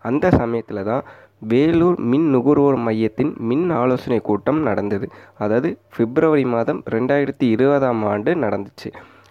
அந்த 0.05 0.25
சமயத்தில் 0.31 0.83
தான் 0.83 1.05
வேலூர் 1.41 1.99
மின் 2.11 2.27
நுகர்வோர் 2.33 2.79
மையத்தின் 2.85 3.31
மின் 3.49 3.67
ஆலோசனை 3.71 4.19
கூட்டம் 4.21 4.61
நடந்தது. 4.61 5.07
அதாவது 5.37 5.69
பிப்ரவரி 5.97 6.45
மாதம் 6.53 6.79
ரெண்டாயிரத்தி 6.93 7.45
இருபதாம் 7.55 8.01
ஆண்டு 8.11 8.31
நடந்துச்சு. 8.35 8.89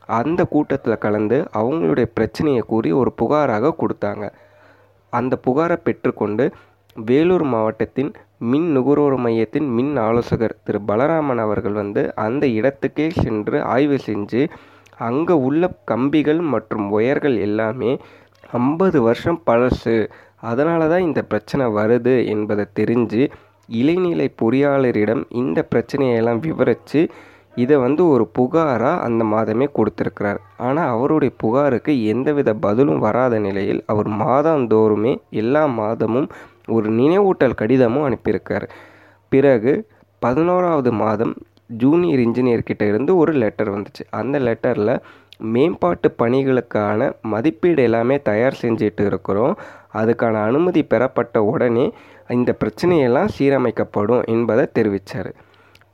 அந்த 0.08 0.40
கூட்டத்தில் 0.44 1.02
கலந்து 1.04 1.38
அவங்களுடைய 1.60 2.08
பிரச்சனையை 2.16 2.62
கூறி 2.66 2.90
ஒரு 2.92 3.10
புகாராக 3.20 3.74
கொடுத்தாங்க. 3.82 4.24
அந்த 5.12 5.34
புகாரை 5.46 5.76
பெற்றுக்கொண்டு 5.86 6.44
வேலூர் 6.96 7.44
மாவட்டத்தின் 7.52 8.10
மின் 8.50 8.68
நுகர்வோர் 8.76 9.16
மையத்தின் 9.16 9.66
மின் 9.76 9.92
ஆலோசகர் 9.98 10.54
திரு 10.64 10.78
பலராமன் 10.88 11.42
அவர்கள் 11.44 11.72
வந்து 11.72 12.02
அந்த 12.16 12.44
இடத்துக்கே 12.58 13.06
சென்று 13.22 13.58
ஆய்வு 13.74 13.98
செஞ்சு 14.06 14.42
அங்கே 14.98 15.34
உள்ள 15.48 15.62
கம்பிகள் 15.84 16.40
மற்றும் 16.52 16.84
ஒயர்கள் 16.90 17.36
எல்லாமே 17.38 17.90
ஐம்பது 18.58 18.98
வருஷம் 19.02 19.40
பழசு 19.46 19.94
அதனால 20.50 20.88
தான் 20.92 21.06
இந்த 21.08 21.20
பிரச்சனை 21.30 21.64
வருது 21.78 22.14
என்பதை 22.34 22.64
தெரிஞ்சு 22.80 23.22
இளைநிலை 23.80 24.26
பொறியாளரிடம் 24.40 25.22
இந்த 25.42 25.58
பிரச்சனையெல்லாம் 25.72 26.40
விவரித்து 26.46 27.00
இதை 27.62 27.76
வந்து 27.84 28.02
ஒரு 28.14 28.24
புகாராக 28.38 29.02
அந்த 29.06 29.22
மாதமே 29.32 29.66
கொடுத்துருக்கிறார். 29.78 30.40
ஆனால் 30.66 30.90
அவருடைய 30.94 31.32
புகாருக்கு 31.42 31.92
எந்தவித 32.12 32.50
பதிலும் 32.64 33.00
வராத 33.06 33.34
நிலையில் 33.46 33.80
அவர் 33.92 34.08
மாதந்தோறுமே 34.22 35.12
எல்லா 35.42 35.62
மாதமும் 35.80 36.28
ஒரு 36.76 36.88
நினைவூட்டல் 37.00 37.58
கடிதமும் 37.60 38.06
அனுப்பியிருக்கார். 38.08 38.66
பிறகு 39.32 39.72
பதினோராவது 40.22 40.90
மாதம் 41.04 41.34
ஜூனியர் 41.82 42.22
இன்ஜினியர்கிட்ட 42.24 42.82
இருந்து 42.90 43.12
ஒரு 43.22 43.32
லெட்டர் 43.42 43.70
வந்துச்சு. 43.74 44.02
அந்த 44.20 44.36
லெட்டரில் 44.48 44.94
மேம்பாட்டு 45.54 46.08
பணிகளுக்கான 46.20 47.08
மதிப்பீடு 47.32 47.82
எல்லாமே 47.88 48.16
தயார் 48.28 48.60
செஞ்சிட்டு 48.62 49.02
இருக்கிறோம். 49.10 49.54
அதுக்கான 50.00 50.42
அனுமதி 50.42 50.82
பெறப்பட்ட 50.82 51.38
உடனே 51.44 51.86
இந்த 52.28 52.50
பிரச்சனையெல்லாம் 52.60 53.32
சீரமைக்கப்படும் 53.36 54.24
என்பதை 54.26 54.64
தெரிவித்தார் 54.78 55.30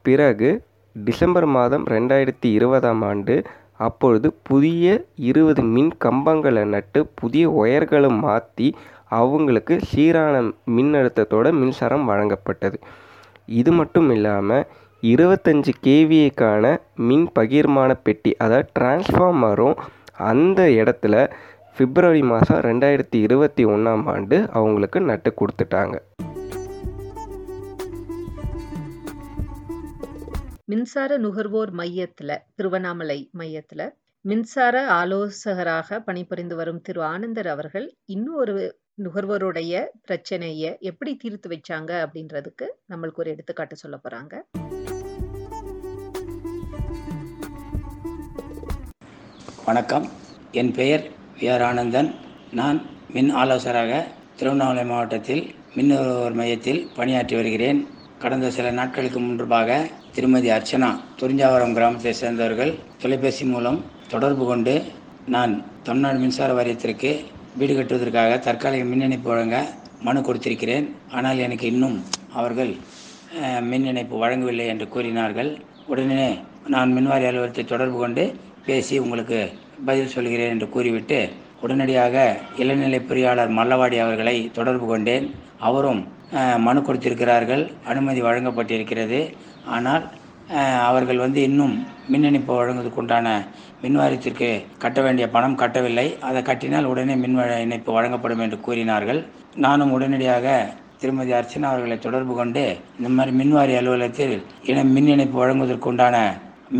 பிறகு 0.03 0.51
டிசம்பர் 0.97 1.47
மாதம் 1.47 1.85
ரெண்டாயிரத்தி 1.87 2.49
இருபதாம் 2.51 3.03
ஆண்டு 3.03 3.35
அப்பொழுது 3.77 4.29
புதிய 4.43 4.87
இருபது 5.29 5.63
மின் 5.75 5.93
கம்பங்களை 6.05 6.65
நட்டு 6.65 7.01
புதிய 7.15 7.45
ஒயர்களும் 7.63 8.19
மாற்றி 8.19 8.69
அவங்களுக்கு 9.09 9.75
சீரான 9.91 10.35
மின்னழுத்தத்தோட 10.77 11.47
மின்சாரம் 11.53 12.07
வழங்கப்பட்டது. 12.11 12.77
இது 13.53 13.71
மட்டும் 13.73 14.11
இல்லாமல் 14.11 14.67
இருபத்தஞ்சி 15.03 15.73
கேவிஏக்கான 15.87 16.65
மின் 17.09 17.27
பகிர்மான 17.39 17.91
பெட்டி 18.03 18.33
அதாவது 18.37 18.69
டிரான்ஸ்ஃபார்மரும் 18.79 19.77
அந்த 20.31 20.63
இடத்துல 20.81 21.15
பிப்ரவரி 21.77 22.23
மாதம் 22.23 22.61
ரெண்டாயிரத்தி 22.61 23.19
இருபத்தி 23.21 23.65
ஒன்றாம் 23.65 24.03
ஆண்டு 24.05 24.51
அவங்களுக்கு 24.51 25.01
நட்டு 25.01 25.31
கொடுத்துட்டாங்க. 25.39 25.95
மின்சார 30.65 31.17
நுகர்வோர் 31.17 31.75
மையத்துல 31.75 32.37
திருவண்ணாமலை 32.55 33.31
மையத்துல 33.39 33.89
மின்சார 34.21 34.87
ஆலோசகராக 34.89 36.01
பணிபுரிந்து 36.01 36.57
வரும் 36.57 36.81
திரு 36.81 37.03
ஆனந்தர் 37.05 37.47
அவர்கள் 37.47 37.97
இன்னும் 38.05 38.35
ஒரு 38.35 38.81
நுகர்வோருடைய 39.03 39.85
பிரச்சனைய 40.07 40.79
எப்படி 40.79 41.17
தீர்த்து 41.17 41.51
வச்சாங்க 41.51 41.91
அப்படின்றதுக்கு 42.05 42.69
நம்மளுக்கு 42.93 43.23
ஒரு 43.25 43.31
எடுத்துக்காட்டு 43.31 43.77
சொல்ல 43.77 44.01
போறாங்க. 44.05 44.35
வணக்கம். 49.65 50.09
என் 50.53 50.73
பெயர் 50.73 51.05
வி 51.43 51.49
ஆர் 51.53 51.63
ஆனந்தன். 51.69 52.09
நான் 52.59 52.77
மின் 53.15 53.31
ஆலோசகராக 53.41 53.93
திருவண்ணாமலை 54.39 54.83
மாவட்டத்தில் 54.91 55.41
மின் 55.77 55.89
நுகர்வோர் 55.91 56.37
மையத்தில் 56.41 56.79
பணியாற்றி 56.99 57.35
வருகிறேன். 57.39 57.79
கடந்த 58.23 58.49
சில 58.57 58.71
நாட்களுக்கு 58.77 59.21
முன்பாக 59.21 59.79
திருமதி 60.17 60.49
அர்ச்சனா 60.57 60.91
துறிஞ்சாவரம் 61.21 61.75
கிராமத்தை 61.79 62.13
சேர்ந்தவர்கள் 62.21 62.71
தொலைபேசி 63.05 63.47
மூலம் 63.55 63.79
தொடர்பு 64.13 64.45
கொண்டு 64.51 64.75
நான் 65.35 65.55
தமிழ்நாடு 65.89 66.21
மின்சார 66.25 66.53
வாரியத்திற்கு 66.59 67.11
வீடு 67.63 67.75
கட்டுவதற்காக 67.79 68.39
தற்காலிக 68.47 68.87
மின் 68.93 69.05
இணைப்பு 69.09 69.31
வழங்க 69.33 69.57
மனு 70.09 70.23
கொடுத்திருக்கிறேன். 70.29 70.87
ஆனால் 71.17 71.43
எனக்கு 71.49 71.67
இன்னும் 71.73 71.99
அவர்கள் 72.43 72.73
மின் 73.73 73.89
இணைப்பு 73.93 74.17
வழங்கவில்லை 74.25 74.69
என்று 74.75 74.89
கூறினார்கள். 74.95 75.53
உடனே 75.91 76.31
நான் 76.77 76.95
மின்வாரி 76.99 77.27
அலுவலகத்தை 77.33 77.67
தொடர்பு 77.75 77.99
கொண்டு 78.05 78.27
பேசி 78.71 78.97
உங்களுக்கு 79.07 79.41
பதில் 79.89 80.13
சொல்கிறேன் 80.15 80.53
என்று 80.55 80.67
கூறிவிட்டு 80.75 81.19
உடனடியாக 81.65 82.17
இளநிலை 82.63 83.01
பொறியாளர் 83.09 83.57
மல்லவாடி 83.59 83.97
அவர்களை 84.05 84.37
தொடர்பு 84.59 84.87
கொண்டேன். 84.91 85.27
அவரும் 85.69 86.03
மனு 86.67 86.81
கொடுத்திருக்கிறார்கள். 86.87 87.63
அனுமதி 87.91 88.21
வழங்கப்பட்டிருக்கிறது. 88.27 89.21
ஆனால் 89.75 90.05
அவர்கள் 90.89 91.23
வந்து 91.25 91.41
இன்னும் 91.49 91.75
மின் 92.13 92.27
இணைப்பு 92.29 92.53
வழங்குவதற்குண்டான 92.59 93.29
மின்வாரியத்திற்கு 93.83 94.49
கட்ட 94.83 94.99
வேண்டிய 95.05 95.27
பணம் 95.35 95.61
கட்டவில்லை. 95.63 96.07
அதை 96.29 96.41
கட்டினால் 96.49 96.89
உடனே 96.93 97.15
மின் 97.23 97.37
இணைப்பு 97.65 97.91
வழங்கப்படும் 97.99 98.43
என்று 98.47 98.59
கூறினார்கள். 98.67 99.21
நானும் 99.67 99.93
உடனடியாக 99.97 100.47
திருமதி 101.03 101.33
அர்ச்சனா 101.39 101.69
அவர்களை 101.73 101.97
தொடர்பு 101.99 102.33
கொண்டு 102.41 102.65
இந்த 102.99 103.09
மாதிரி 103.17 103.33
மின்வாரி 103.39 103.73
அலுவலகத்தில் 103.79 104.37
இன 104.71 104.85
மின் 104.97 105.11
இணைப்பு 105.15 105.37
வழங்குவதற்குண்டான 105.43 106.17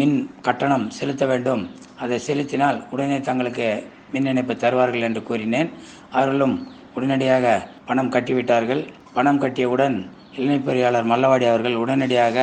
மின் 0.01 0.17
கட்டணம் 0.47 0.85
செலுத்த 0.99 1.25
வேண்டும் 1.31 1.63
அதை 2.03 2.17
செலுத்தினால் 2.27 2.79
உடனே 2.95 3.19
தங்களுக்கு 3.29 3.69
மின் 4.13 4.29
இணைப்பு 4.33 4.55
தருவார்கள் 4.65 5.07
என்று 5.09 5.21
கூறினேன். 5.29 5.71
அவர்களும் 6.17 6.57
உடனடியாக 6.97 7.47
பணம் 7.89 8.13
கட்டிவிட்டார்கள். 8.15 8.83
பணம் 9.17 9.41
கட்டியவுடன் 9.43 9.97
இளைஞர் 10.43 11.11
மல்லவாடி 11.13 11.47
அவர்கள் 11.53 11.81
உடனடியாக 11.83 12.37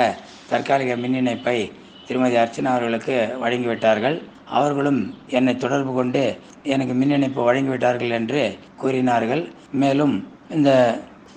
தற்காலிக 0.50 0.96
மின் 1.04 1.18
இணைப்பை 1.22 1.58
திருமதி 2.08 2.38
அர்ச்சனா 2.42 2.70
அவர்களுக்கு 2.76 3.16
வழங்கிவிட்டார்கள். 3.44 4.18
அவர்களும் 4.60 5.00
என்னை 5.38 5.54
தொடர்பு 5.64 5.92
கொண்டு 5.98 6.24
எனக்கு 6.74 6.94
மின் 7.00 7.14
இணைப்பு 7.18 7.42
வழங்கிவிட்டார்கள் 7.50 8.16
என்று 8.20 8.42
கூறினார்கள். 8.82 9.44
மேலும் 9.82 10.16
இந்த 10.58 10.72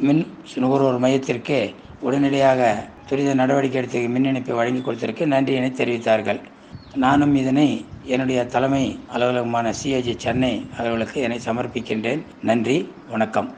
மின் 0.06 0.22
நுகர்வோர் 0.62 1.02
மையத்திற்கு 1.04 1.58
உடனடியாக 2.06 2.60
துரித 3.08 3.30
நடவடிக்கை 3.40 3.78
எடுத்து 3.80 4.00
மின் 4.14 4.28
இணைப்பை 4.30 4.54
வழங்கி 4.60 4.80
கொடுத்ததற்கு 4.82 5.24
நன்றியினை 5.34 5.70
தெரிவித்தார்கள். 5.80 6.40
நானும் 6.96 7.34
இதனை 7.34 7.84
என்னுடைய 8.04 8.46
தலைமை 8.46 8.98
அலுவலகமான 9.12 9.72
சிஐஜி 9.84 10.16
சென்னை 10.16 10.66
அலுவலகத்துக்கு 10.78 11.20
என்னை 11.20 11.40
சமர்ப்பிக்கின்றேன். 11.44 12.22
நன்றி 12.42 12.92
வணக்கம். 13.08 13.54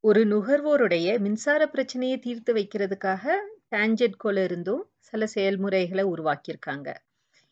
ஒரு 0.00 0.26
நுகர்வோருடைய 0.26 1.18
மின்சார 1.18 1.66
பிரச்சனையை 1.66 2.18
தீர்த்து 2.18 2.54
வைக்கிறதுக்காக 2.54 3.28
டான்ஜெட்கோல 3.70 4.44
இருந்தும் 4.44 4.86
சில 4.98 5.26
செயல்முறைகளை 5.26 6.04
உருவாக்கியிருக்காங்க. 6.04 6.94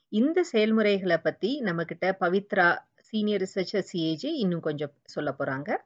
இந்த 0.09 0.43
செயல்முறைகளை 0.43 1.19
பத்தி 1.19 1.61
நம்ம 1.61 1.85
கிட்ட 1.85 2.17
பவித்ரா 2.21 2.79
சீனியர் 3.01 3.43
ரிசர்ச்சர் 3.43 3.85
சிஏஜி 3.93 4.17
இன்னும் 4.21 4.61
கொஞ்சம் 4.61 4.93
சொல்ல 5.05 5.35
போறாங்க. 5.39 5.77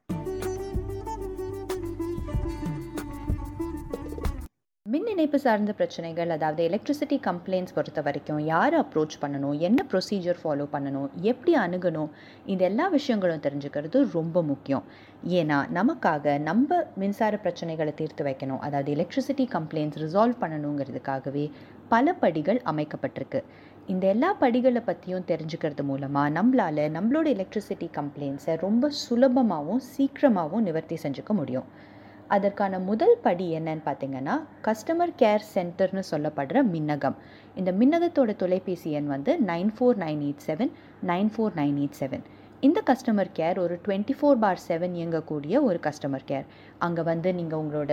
மின் 4.93 5.09
இணைப்பு 5.13 5.39
சார்ந்த 5.39 5.73
பிரச்சனைகள் 5.79 6.31
அதாவது 6.35 6.61
எலக்ட்ரிசிட்டி 6.69 7.17
கம்ப்ளைண்ட்ஸ் 7.27 7.75
பொறுத்த 7.77 8.01
வரைக்கும் 8.03 8.39
யாரை 8.51 8.77
அப்ரோச் 8.83 9.17
பண்ணணும் 9.23 9.57
என்ன 9.59 9.85
ப்ரொசீஜர் 9.91 10.39
ஃபாலோ 10.43 10.67
பண்ணணும் 10.75 11.09
எப்படி 11.31 11.53
அணுகணும் 11.65 12.11
இந்த 12.53 12.63
எல்லா 12.65 12.87
விஷயங்களும் 12.89 13.43
தெரிஞ்சுக்கிறது 13.47 14.01
ரொம்ப 14.13 14.43
முக்கியம். 14.43 14.85
ஏன்னா 15.41 15.59
நமக்காக 15.79 16.39
நம்ம 16.39 16.79
மின்சார 17.03 17.41
பிரச்சனைகளை 17.45 17.93
தீர்த்து 18.01 18.25
வைக்கணும் 18.29 18.63
அதாவது 18.69 18.95
எலக்ட்ரிசிட்டி 18.97 19.47
கம்ப்ளைண்ட்ஸ் 19.57 20.01
ரிசால்வ் 20.05 20.41
பண்ணணுங்கிறதுக்காகவே 20.45 21.45
பல 21.89 22.15
படிகள் 22.23 22.63
அமைக்கப்பட்டிருக்கு. 22.73 23.43
இந்த 23.87 24.07
எல்லா 24.07 24.33
படிகளை 24.45 24.85
பற்றியும் 24.89 25.29
தெரிஞ்சுக்கிறது 25.33 25.87
மூலமாக 25.91 26.35
நம்மளால் 26.39 26.83
நம்மளோட 26.97 27.29
எலக்ட்ரிசிட்டி 27.37 27.91
கம்ப்ளைண்ட்ஸை 28.01 28.57
ரொம்ப 28.67 28.93
சுலபமாகவும் 29.05 29.85
சீக்கிரமாகவும் 29.93 30.67
நிவர்த்தி 30.71 30.99
செஞ்சுக்க 31.05 31.33
முடியும். 31.33 31.69
அதற்கான 32.35 32.79
முதல் 32.89 33.17
படி 33.27 33.47
என்னன்னு 33.59 33.85
பார்த்தீங்கன்னா 33.87 34.35
கஸ்டமர் 34.67 35.13
கேர் 35.23 35.45
சென்டர்னு 35.55 36.03
சொல்லப்படுற 36.11 36.63
மின்னகம். 36.75 37.17
இந்த 37.61 37.71
மின்னகத்தோட 37.81 38.33
தொலைபேசி 38.43 38.91
எண் 38.99 39.09
வந்து 39.15 39.35
nine 39.53 39.73
four 39.77 40.01
nine 40.05 40.21
eight 40.27 40.45
seven 40.49 40.73
nine 41.13 41.31
four 41.35 41.57
nine 41.61 41.79
eight 41.83 41.99
seven. 42.01 42.25
இந்த 42.67 42.79
கஸ்டமர் 42.91 43.29
கேர் 43.39 43.59
ஒரு 43.65 43.75
டுவெண்ட்டி 43.85 44.15
ஃபோர் 44.19 44.39
பார் 44.45 44.63
செவன் 44.69 44.95
இயங்கக்கூடிய 44.99 45.57
ஒரு 45.69 45.79
கஸ்டமர் 45.85 46.25
கேர் 46.31 46.47
அங்கே 46.87 47.03
வந்து 47.11 47.29
நீங்கள் 47.39 47.61
உங்களோட 47.63 47.93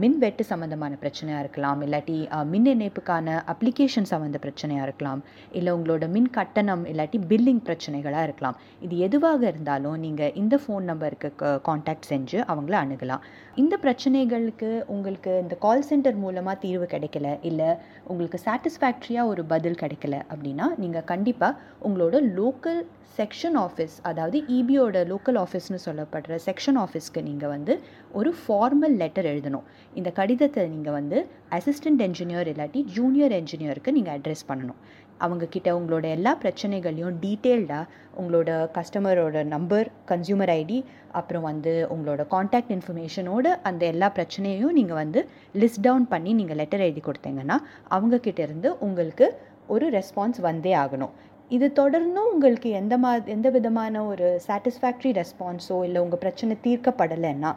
மின்வெட்டு 0.00 0.44
சம்மந்தமான 0.50 0.96
பிரச்சனையாக 1.02 1.42
இருக்கலாம் 1.44 1.80
இல்லாட்டி 1.86 2.16
மின் 2.52 2.68
இணைப்புக்கான 2.72 3.36
அப்ளிகேஷன் 3.52 4.08
சம்மந்த 4.12 4.38
பிரச்சனையாக 4.44 4.86
இருக்கலாம் 4.88 5.22
இல்லை 5.58 5.70
உங்களோட 5.76 6.04
மின் 6.16 6.30
கட்டணம் 6.38 6.84
இல்லாட்டி 6.92 7.20
பில்லிங் 7.30 7.62
பிரச்சனைகளாக 7.68 8.26
இருக்கலாம். 8.28 8.56
இது 8.86 8.94
எதுவாக 9.06 9.40
இருந்தாலும் 9.52 9.98
நீங்கள் 10.04 10.34
இந்த 10.42 10.56
ஃபோன் 10.62 10.86
நம்பருக்கு 10.90 11.50
காண்டாக்ட் 11.68 12.10
செஞ்சு 12.12 12.38
அவங்கள 12.52 12.76
அணுகலாம். 12.84 13.24
இந்த 13.62 13.74
பிரச்சனைகளுக்கு 13.84 14.70
உங்களுக்கு 14.94 15.32
இந்த 15.44 15.54
கால் 15.66 15.86
சென்டர் 15.90 16.18
மூலமாக 16.24 16.56
தீர்வு 16.64 16.88
கிடைக்கல 16.94 17.28
இல்லை 17.50 17.70
உங்களுக்கு 18.12 18.40
சாட்டிஸ்ஃபேக்ட்ரியாக 18.46 19.32
ஒரு 19.32 19.44
பதில் 19.52 19.80
கிடைக்கல 19.82 20.16
அப்படின்னா 20.32 20.68
நீங்கள் 20.84 21.08
கண்டிப்பாக 21.12 21.58
உங்களோட 21.88 22.16
லோக்கல் 22.40 22.80
செக்ஷன் 23.18 23.56
ஆஃபீஸ் 23.64 23.94
அதாவது 24.08 24.38
இபியோட 24.56 24.98
லோக்கல் 25.12 25.38
ஆஃபீஸ்னு 25.42 25.80
சொல்லப்படுற 25.86 26.34
செக்ஷன் 26.46 26.78
ஆஃபீஸ்க்கு 26.82 27.20
நீங்கள் 27.28 27.52
வந்து 27.54 27.74
ஒரு 28.18 28.30
ஃபார்மல் 28.40 28.96
லெட்டர் 29.02 29.28
எழுதணும். 29.32 29.66
இந்த 29.98 30.08
கடிதத்தை 30.18 30.62
நீங்கள் 30.74 30.96
வந்து 30.98 31.18
அசிஸ்டன்ட் 31.58 32.02
என்ஜினியர் 32.06 32.48
இல்லாட்டி 32.52 32.80
ஜூனியர் 32.96 33.34
என்ஜினியருக்கு 33.38 33.96
நீங்கள் 33.98 34.16
அட்ரஸ் 34.16 34.48
பண்ணணும். 34.50 34.80
அவங்கக்கிட்ட 35.24 35.70
உங்களோட 35.78 36.04
எல்லா 36.16 36.32
பிரச்சனைகளையும் 36.42 37.16
டீட்டெயில்டாக 37.24 37.90
உங்களோட 38.20 38.50
கஸ்டமரோட 38.76 39.42
நம்பர் 39.54 39.88
கன்சியூமர் 40.10 40.52
ஐடி 40.60 40.78
அப்புறம் 41.20 41.46
வந்து 41.50 41.72
உங்களோட 41.94 42.22
காண்டாக்ட் 42.34 42.72
இன்ஃபர்மேஷனோட 42.76 43.46
அந்த 43.70 43.82
எல்லா 43.92 44.08
பிரச்சனையும் 44.18 44.76
நீங்கள் 44.78 45.00
வந்து 45.02 45.22
லிஸ்ட் 45.62 45.84
டவுன் 45.86 46.06
பண்ணி 46.14 46.32
நீங்கள் 46.40 46.60
லெட்டர் 46.62 46.84
எழுதி 46.86 47.02
கொடுத்தீங்கன்னா 47.08 47.58
அவங்கக்கிட்ட 47.96 48.42
இருந்து 48.48 48.70
உங்களுக்கு 48.88 49.28
ஒரு 49.74 49.86
ரெஸ்பான்ஸ் 49.98 50.38
வந்தே 50.46 50.72
ஆகணும். 50.84 51.12
இது 51.50 51.66
தொடர்ந்தும் 51.78 52.28
உங்களுக்கு 52.32 52.68
எந்த 52.80 52.94
மா 53.02 53.10
எந்த 53.34 53.48
விதமான 53.54 54.02
ஒரு 54.10 54.26
சாட்டிஸ்ஃபேக்ட்ரி 54.44 55.10
ரெஸ்பான்ஸோ 55.18 55.76
இல்லை 55.86 56.00
உங்கள் 56.04 56.20
பிரச்சனை 56.24 56.54
தீர்க்கப்படலைன்னா 56.66 57.50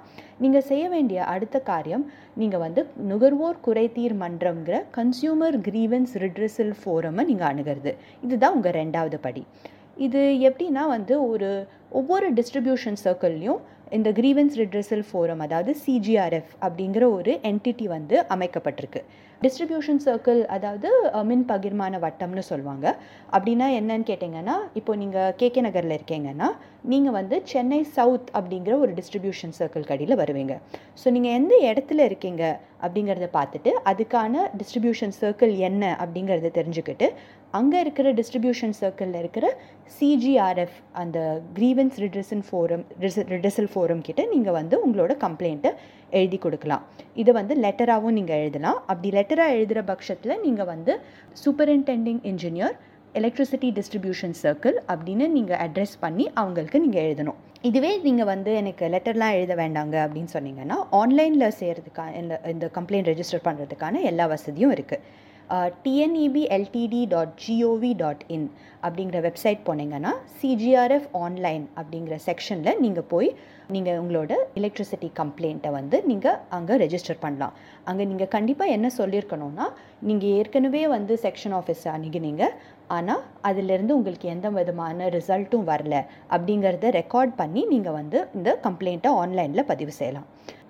நீங்கள் 0.43 0.65
செய்ய 0.69 0.85
வேண்டிய 0.93 1.19
அடுத்த 1.33 1.59
காரியம் 1.69 2.05
நீங்கள் 2.41 2.63
வந்து 2.65 2.83
நுகர்வோர் 3.11 3.59
குறைதீர் 3.67 4.15
மன்றம்ங்கிற 4.23 4.79
கன்சியூமர் 4.97 5.57
கிரீவன்ஸ் 5.67 6.15
ரிட்ரஸல் 6.23 6.73
ஃபோரமை 6.79 7.25
நீங்கள் 7.31 7.49
அணுகிறது. 7.51 7.93
இதுதான் 8.27 8.55
உங்கள் 8.57 8.77
ரெண்டாவது 8.81 9.19
படி. 9.27 9.43
இது 10.07 10.23
எப்படின்னா 10.49 10.85
வந்து 10.95 11.15
ஒரு 11.31 11.51
ஒவ்வொரு 11.99 12.27
டிஸ்ட்ரிபியூஷன் 12.39 12.99
சர்க்கிள்லையும் 13.05 13.61
இந்த 13.97 14.09
கிரீவன்ஸ் 14.19 14.55
ரிட்ரஸல் 14.61 15.05
ஃபோரம் 15.07 15.41
அதாவது 15.45 15.71
சிஜிஆர்எஃப் 15.85 16.53
அப்படிங்கிற 16.65 17.03
ஒரு 17.17 17.33
என்டிட்டி 17.49 17.85
வந்து 17.95 18.15
அமைக்கப்பட்டிருக்கு. 18.35 19.01
டிஸ்ட்ரிபியூஷன் 19.43 20.01
சர்க்கிள் 20.05 20.39
அதாவது 20.55 20.89
மின் 21.29 21.45
பகிர்மான 21.51 21.99
வட்டம்னு 22.03 22.43
சொல்லுவாங்க. 22.49 22.85
அப்படின்னா 23.35 23.67
என்னன்னு 23.79 24.05
கேட்டிங்கன்னா 24.09 24.55
இப்போ 24.79 24.91
நீங்கள் 25.01 25.33
கேகே 25.41 25.61
நகரில் 25.67 25.95
இருக்கீங்கன்னா 25.97 26.49
நீங்கள் 26.91 27.15
வந்து 27.17 27.35
சென்னை 27.51 27.81
சவுத் 27.97 28.29
அப்படிங்கிற 28.37 28.73
ஒரு 28.83 28.91
டிஸ்ட்ரிபியூஷன் 28.99 29.55
சர்க்கிள் 29.59 29.89
கடியில் 29.91 30.19
வருவீங்க. 30.21 30.55
ஸோ 31.01 31.09
நீங்கள் 31.15 31.35
எந்த 31.39 31.53
இடத்துல 31.69 32.05
இருக்கீங்க 32.09 32.43
அப்படிங்கிறத 32.85 33.27
பார்த்துட்டு 33.37 33.73
அதுக்கான 33.91 34.43
டிஸ்ட்ரிபியூஷன் 34.59 35.15
சர்க்கிள் 35.21 35.53
என்ன 35.69 35.83
அப்படிங்கிறத 36.03 36.51
தெரிஞ்சுக்கிட்டு 36.59 37.09
அங்கே 37.57 37.79
இருக்கிற 37.85 38.07
டிஸ்ட்ரிபியூஷன் 38.19 38.75
சர்க்கிளில் 38.79 39.19
இருக்கிற 39.23 39.45
சிஜிஆர்எஃப் 39.97 40.77
அந்த 41.01 41.17
grievance 41.57 41.97
redressal 42.03 42.43
forum 42.47 42.85
redressal 43.33 43.69
forum 43.73 44.01
கிட்ட 44.07 44.21
நீங்கள் 44.33 44.57
வந்து 44.59 44.75
உங்களோட 44.85 45.15
கம்ப்ளைண்ட்டை 45.25 45.71
எழுதி 46.19 46.37
கொடுக்கலாம். 46.45 46.83
இதை 47.21 47.31
வந்து 47.39 47.53
லெட்டராகவும் 47.65 48.17
நீங்கள் 48.19 48.41
எழுதலாம். 48.43 48.79
அப்படி 48.91 49.11
லெட்டராக 49.17 49.55
எழுதுகிற 49.57 49.83
பட்சத்தில் 49.91 50.41
நீங்கள் 50.45 50.69
வந்து 50.73 50.95
superintending 51.43 52.21
engineer 52.31 52.75
electricity 53.19 53.69
distribution 53.77 54.37
circle 54.43 54.77
அப்படின்னு 54.91 55.25
நீங்கள் 55.37 55.59
அட்ரஸ் 55.65 55.97
பண்ணி 56.03 56.25
அவங்களுக்கு 56.41 56.77
நீங்கள் 56.85 57.03
எழுதணும். 57.07 57.39
இதுவே 57.69 57.91
நீங்கள் 58.05 58.29
வந்து 58.31 58.51
எனக்கு 58.61 58.85
லெட்டர்லாம் 58.93 59.35
எழுத 59.39 59.53
வேண்டாங்க 59.63 59.95
அப்படின்னு 60.05 60.31
சொன்னீங்கன்னா 60.35 60.77
ஆன்லைனில் 61.01 61.53
செய்கிறதுக்கான 61.59 62.15
இந்த 62.21 62.39
இந்த 62.53 62.65
கம்ப்ளைண்ட் 62.77 63.09
ரெஜிஸ்டர் 63.11 63.45
பண்ணுறதுக்கான 63.47 64.01
எல்லா 64.11 64.25
வசதியும் 64.33 64.73
இருக்குது 64.77 65.05
TNEB 65.83 66.43
LTD 66.55 67.01
dot 67.07 67.33
GOV 67.37 67.91
dot 67.93 68.23
in 68.27 68.47
அப்படிங்கிற 68.83 69.19
வெப்சைட் 69.21 69.61
போனீங்கன்னா 69.65 70.13
சிஜிஆர்எஃப் 70.39 71.09
ஆன்லைன் 71.21 71.65
அப்படிங்கிற 71.77 72.15
செக்ஷனில் 72.25 72.79
நீங்கள் 72.79 73.09
போய் 73.09 73.29
நீங்கள் 73.73 73.99
உங்களோட 74.01 74.33
எலக்ட்ரிசிட்டி 74.59 75.09
கம்ப்ளைண்ட்டை 75.19 75.71
வந்து 75.77 75.97
நீங்கள் 76.11 76.37
அங்கே 76.57 76.75
ரெஜிஸ்டர் 76.83 77.21
பண்ணலாம். 77.25 77.53
அங்கே 77.89 78.03
நீங்கள் 78.11 78.31
கண்டிப்பாக 78.35 78.75
என்ன 78.77 78.87
சொல்லியிருக்கணும்னா 78.99 79.65
நீங்கள் 80.09 80.33
ஏற்கனவே 80.39 80.83
வந்து 80.95 81.15
செக்ஷன் 81.25 81.55
ஆஃபீஸை 81.59 81.89
அணுகினீங்க. 81.95 82.43
ஆனால் 82.95 83.23
அதிலிருந்து 83.49 83.95
உங்களுக்கு 83.97 84.27
எந்த 84.35 84.47
விதமான 84.57 85.07
ரிசல்ட்டும் 85.17 85.67
வரல 85.71 85.95
அப்படிங்கிறத 86.35 86.89
ரெக்கார்ட் 86.99 87.33
பண்ணி 87.41 87.61
நீங்கள் 87.73 87.97
வந்து 87.99 88.19
இந்த 88.37 88.49
கம்ப்ளைண்ட்டை 88.65 89.11
ஆன்லைனில் 89.21 89.69
பதிவு 89.71 89.93
செய்யலாம். 89.99 90.27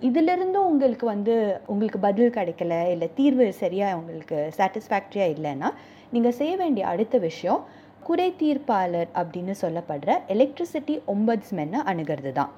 இதிலிருந்தும் 0.08 0.68
உங்களுக்கு 0.72 1.06
வந்து 1.14 1.34
உங்களுக்கு 1.72 2.00
பதில் 2.08 2.36
கிடைக்கல 2.38 2.74
இல்லை 2.94 3.08
தீர்வு 3.20 3.46
சரியாக 3.62 3.98
உங்களுக்கு 4.00 4.38
சாட்டிஸ்ஃபேக்ட்ரியாக 4.58 5.34
இல்லைன்னா 5.36 5.70
நீங்கள் 6.14 6.38
செய்ய 6.40 6.54
வேண்டிய 6.62 6.84
அடுத்த 6.92 7.18
விஷயம் 7.28 7.62
குறை 8.08 8.26
தீர்ப்பாளர் 8.40 9.10
அப்படின்னு 9.20 9.54
சொல்லப்படுற 9.60 10.16
எலக்ட்ரிசிட்டி 10.34 10.94
ஒம்பட்ஸ்மென்னை 11.12 11.80
அணுகிறது 11.90 12.32
தான் 12.32 12.50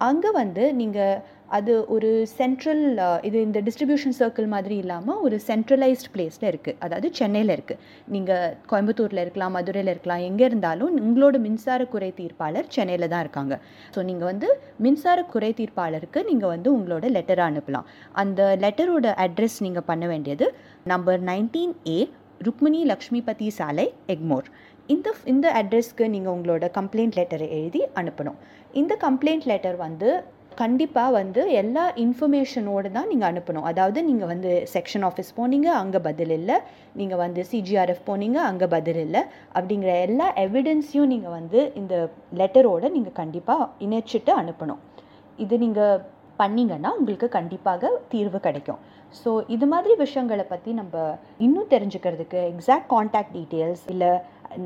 அங்கே 0.00 0.30
வந்து 0.40 0.64
நீங்கள் 0.80 1.16
அது 1.56 1.72
ஒரு 1.94 2.08
சென்ட்ரல் 2.38 2.82
இது 3.28 3.38
இந்த 3.46 3.58
டிஸ்ட்ரிபியூஷன் 3.66 4.16
சர்க்கிள் 4.18 4.48
மாதிரி 4.54 4.76
இல்லாமல் 4.82 5.20
ஒரு 5.26 5.36
சென்ட்ரலைஸ்ட் 5.48 6.08
பிளேஸில் 6.14 6.48
இருக்குது 6.50 6.78
அதாவது 6.84 7.08
சென்னையில் 7.18 7.52
இருக்குது 7.56 7.80
நீங்கள் 8.14 8.54
கோயம்புத்தூரில் 8.70 9.22
இருக்கலாம் 9.24 9.54
மதுரையில் 9.56 9.92
இருக்கலாம் 9.92 10.24
எங்கே 10.28 10.44
இருந்தாலும் 10.50 10.96
உங்களோட 11.04 11.38
மின்சார 11.46 11.86
குறை 11.94 12.10
தீர்ப்பாளர் 12.20 12.72
சென்னையில் 12.76 13.10
தான் 13.12 13.24
இருக்காங்க. 13.26 13.56
ஸோ 13.94 14.02
நீங்கள் 14.08 14.30
வந்து 14.32 14.50
மின்சார 14.86 15.22
குறை 15.34 15.52
தீர்ப்பாளருக்கு 15.60 16.22
நீங்கள் 16.30 16.52
வந்து 16.54 16.70
உங்களோட 16.76 17.06
லெட்டரை 17.16 17.46
அனுப்பலாம். 17.50 17.88
அந்த 18.22 18.42
லெட்டரோட 18.66 19.08
அட்ரஸ் 19.26 19.58
நீங்கள் 19.68 19.88
பண்ண 19.92 20.06
வேண்டியது 20.12 20.48
number 20.94 21.22
nineteen 21.32 21.74
A 21.96 21.98
Rukmini 22.46 22.80
Lakshmipathi 22.90 23.48
சாலை 23.58 23.88
எக்மோர். 24.14 24.48
இந்த 24.92 25.08
இந்த 25.32 25.46
அட்ரஸ்க்கு 25.58 26.04
நீங்கள் 26.14 26.34
உங்களோட 26.36 26.64
கம்ப்ளைண்ட் 26.78 27.16
லெட்டரை 27.18 27.46
எழுதி 27.58 27.80
அனுப்பணும். 28.00 28.38
இந்த 28.80 28.92
கம்ப்ளைண்ட் 29.04 29.46
லெட்டர் 29.50 29.76
வந்து 29.86 30.08
கண்டிப்பாக 30.60 31.14
வந்து 31.18 31.42
எல்லா 31.60 31.84
இன்ஃபர்மேஷனோடு 32.02 32.88
தான் 32.96 33.08
நீங்கள் 33.12 33.28
அனுப்பணும். 33.30 33.64
அதாவது 33.70 33.98
நீங்கள் 34.08 34.30
வந்து 34.32 34.50
செக்ஷன் 34.74 35.04
ஆஃபீஸ் 35.08 35.30
போனீங்க 35.38 35.68
அங்கே 35.82 36.00
பதில் 36.08 36.34
இல்லை. 36.38 36.56
நீங்கள் 37.00 37.20
வந்து 37.24 37.42
சிஜிஆர்எஃப் 37.52 38.04
போனீங்க 38.08 38.38
அங்கே 38.50 38.66
பதில் 38.76 39.00
இல்லை. 39.06 39.22
அப்படிங்கிற 39.58 39.92
எல்லா 40.08 40.26
எவிடென்ஸையும் 40.44 41.12
நீங்கள் 41.14 41.34
வந்து 41.38 41.60
இந்த 41.82 41.94
லெட்டரோடு 42.40 42.88
நீங்கள் 42.96 43.18
கண்டிப்பாக 43.20 43.70
இணைச்சிட்டு 43.86 44.34
அனுப்பணும். 44.42 44.82
இது 45.44 45.56
நீங்கள் 45.64 46.02
பண்ணிங்கன்னா 46.42 46.92
உங்களுக்கு 46.98 47.28
கண்டிப்பாக 47.38 47.90
தீர்வு 48.12 48.38
கிடைக்கும். 48.46 48.80
ஸோ 49.20 49.30
இது 49.54 49.66
மாதிரி 49.72 49.94
விஷயங்களை 50.04 50.44
பற்றி 50.52 50.70
நம்ம 50.80 50.94
இன்னும் 51.46 51.72
தெரிஞ்சுக்கிறதுக்கு 51.74 52.38
எக்ஸாக்ட் 52.52 52.90
காண்டாக்ட் 52.94 53.34
டீட்டெயில்ஸ் 53.36 53.84
இல்லை 53.94 54.12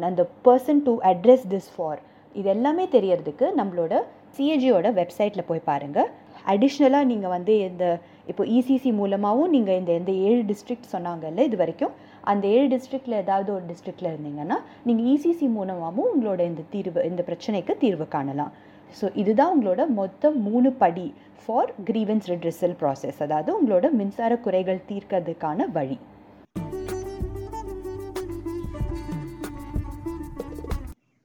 அந்த 0.09 0.23
person 0.47 0.85
to 0.87 0.95
address 1.11 1.49
this 1.55 1.71
for 1.75 2.01
இது 2.35 2.49
எல்லாமே 2.55 2.85
தெரியறதுக்கு 2.97 3.47
நம்மளோட 3.61 3.95
சிஏஜியோட 4.37 4.89
வெப்சைட்டில் 5.01 5.49
போய் 5.51 5.69
பாருங்கள் 5.71 6.09
அடிஷ்னலாக 6.53 7.09
நீங்கள் 7.11 7.35
வந்து 7.37 7.55
இந்த 7.69 7.85
இப்போ 8.31 8.43
இசிசி 8.57 8.91
மூலமாகவும் 9.01 9.53
நீங்கள் 9.57 9.79
இந்த 9.81 9.93
எந்த 10.01 10.13
ஏழு 10.29 10.43
டிஸ்ட்ரிக்ட் 10.51 10.93
சொன்னாங்கல்ல 10.95 11.45
இது 11.49 11.57
வரைக்கும். 11.63 11.93
அந்த 12.31 12.45
ஏழு 12.57 12.67
டிஸ்ட்ரிக்டில் 12.73 13.21
ஏதாவது 13.23 13.51
ஒரு 13.57 13.65
டிஸ்ட்ரிக்டில் 13.71 14.11
இருந்தீங்கன்னா 14.13 14.57
நீங்கள் 14.89 15.09
இசிசி 15.15 15.47
மூலமாகவும் 15.57 16.09
உங்களோட 16.13 16.41
இந்த 16.51 16.63
தீர்வு 16.75 17.03
இந்த 17.11 17.23
பிரச்சனைக்கு 17.29 17.75
தீர்வு 17.85 18.07
காணலாம். 18.17 18.53
ஸோ 19.01 19.07
இதுதான் 19.15 19.53
உங்களோட 19.55 19.89
மொத்த 19.89 20.31
மூணு 20.31 20.73
படி 20.73 21.15
ஃபார் 21.47 21.73
கிரீவன்ஸ் 21.85 22.29
ரிட்ரெசல் 22.29 22.77
ப்ராசஸ் 22.81 23.19
அதாவது 23.19 23.51
உங்களோட 23.59 23.91
மின்சார 23.91 24.39
குறைகள் 24.39 24.87
தீர்க்கிறதுக்கான 24.89 25.67
வழி. 25.73 25.99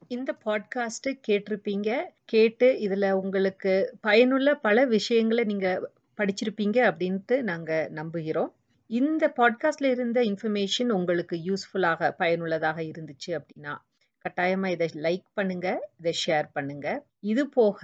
இந்த 0.08 0.32
பாட்காஸ்ட்டை 0.46 1.12
கேட்டிருப்பீங்க. 1.28 1.90
கேட்டு 2.26 2.80
இதில் 2.80 3.12
உங்களுக்கு 3.12 3.98
பயனுள்ள 4.02 4.56
பல 4.56 4.86
விஷயங்களை 4.86 5.44
நீங்கள் 5.44 5.82
படிச்சிருப்பீங்க 6.20 6.78
அப்படின்ட்டு 6.90 7.42
நாங்கள் 7.42 7.92
நம்புகிறோம். 7.94 8.52
இந்த 8.90 9.34
பாட்காஸ்டில் 9.38 9.90
இருந்த 9.92 10.22
இன்ஃபர்மேஷன் 10.22 10.90
உங்களுக்கு 10.90 11.38
யூஸ்ஃபுல்லாக 11.46 12.12
பயனுள்ளதாக 12.18 12.82
இருந்துச்சு 12.84 13.32
அப்படின்னா 13.32 13.74
கட்டாயமாக 14.26 14.74
இதை 14.74 14.90
லைக் 15.02 15.28
பண்ணுங்கள் 15.36 15.80
இதை 16.00 16.14
ஷேர் 16.26 16.48
பண்ணுங்கள் 16.56 17.00
இது 17.24 17.44
போக 17.50 17.82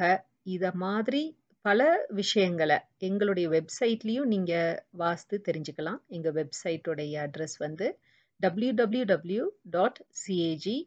இதை 0.47 0.71
மாதிரி 0.78 1.23
பல 1.65 1.82
விஷயங்களை 2.12 2.78
எங்களுடைய 2.99 3.47
வெப்சைட்லேயும் 3.49 4.32
நீங்கள் 4.34 4.80
வாசித்து 4.91 5.38
தெரிஞ்சுக்கலாம். 5.47 5.99
எங்கள் 6.08 6.36
வெப்சைட்டோடைய 6.36 7.15
அட்ரஸ் 7.25 7.58
வந்து 7.58 7.88
W 8.39 8.71
W 8.73 9.06
W 9.06 9.43
dot 9.69 9.99
CAG 10.21 10.78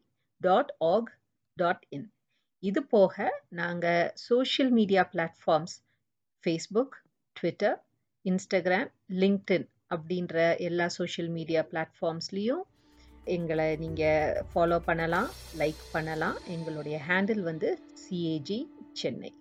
dot 0.41 0.73
org 0.85 1.11
dot 1.57 1.85
in 1.91 2.07
இது 2.63 2.81
போக 2.87 3.15
நாங்கள் 3.53 4.11
social 4.29 4.73
media 4.73 5.03
platforms 5.13 5.77
Facebook 6.45 6.97
Twitter 7.37 7.77
Instagram 8.25 8.91
LinkedIn 9.15 9.67
அப்படின்ற 9.91 10.37
எல்லா 10.61 10.87
சோஷியல் 10.99 11.31
மீடியா 11.31 11.63
பிளாட்ஃபார்ம்ஸ்லேயும் 11.73 12.63
எங்களை 13.25 13.77
நீங்கள் 13.77 14.45
ஃபாலோ 14.55 14.79
பண்ணலாம் 14.79 15.29
லைக் 15.59 15.83
பண்ணலாம். 15.93 16.39
எங்களுடைய 16.47 17.01
ஹேண்டில் 17.09 17.41
வந்து 17.41 17.79
சிஏஜி 18.03 18.67
சென்னை 18.93 19.33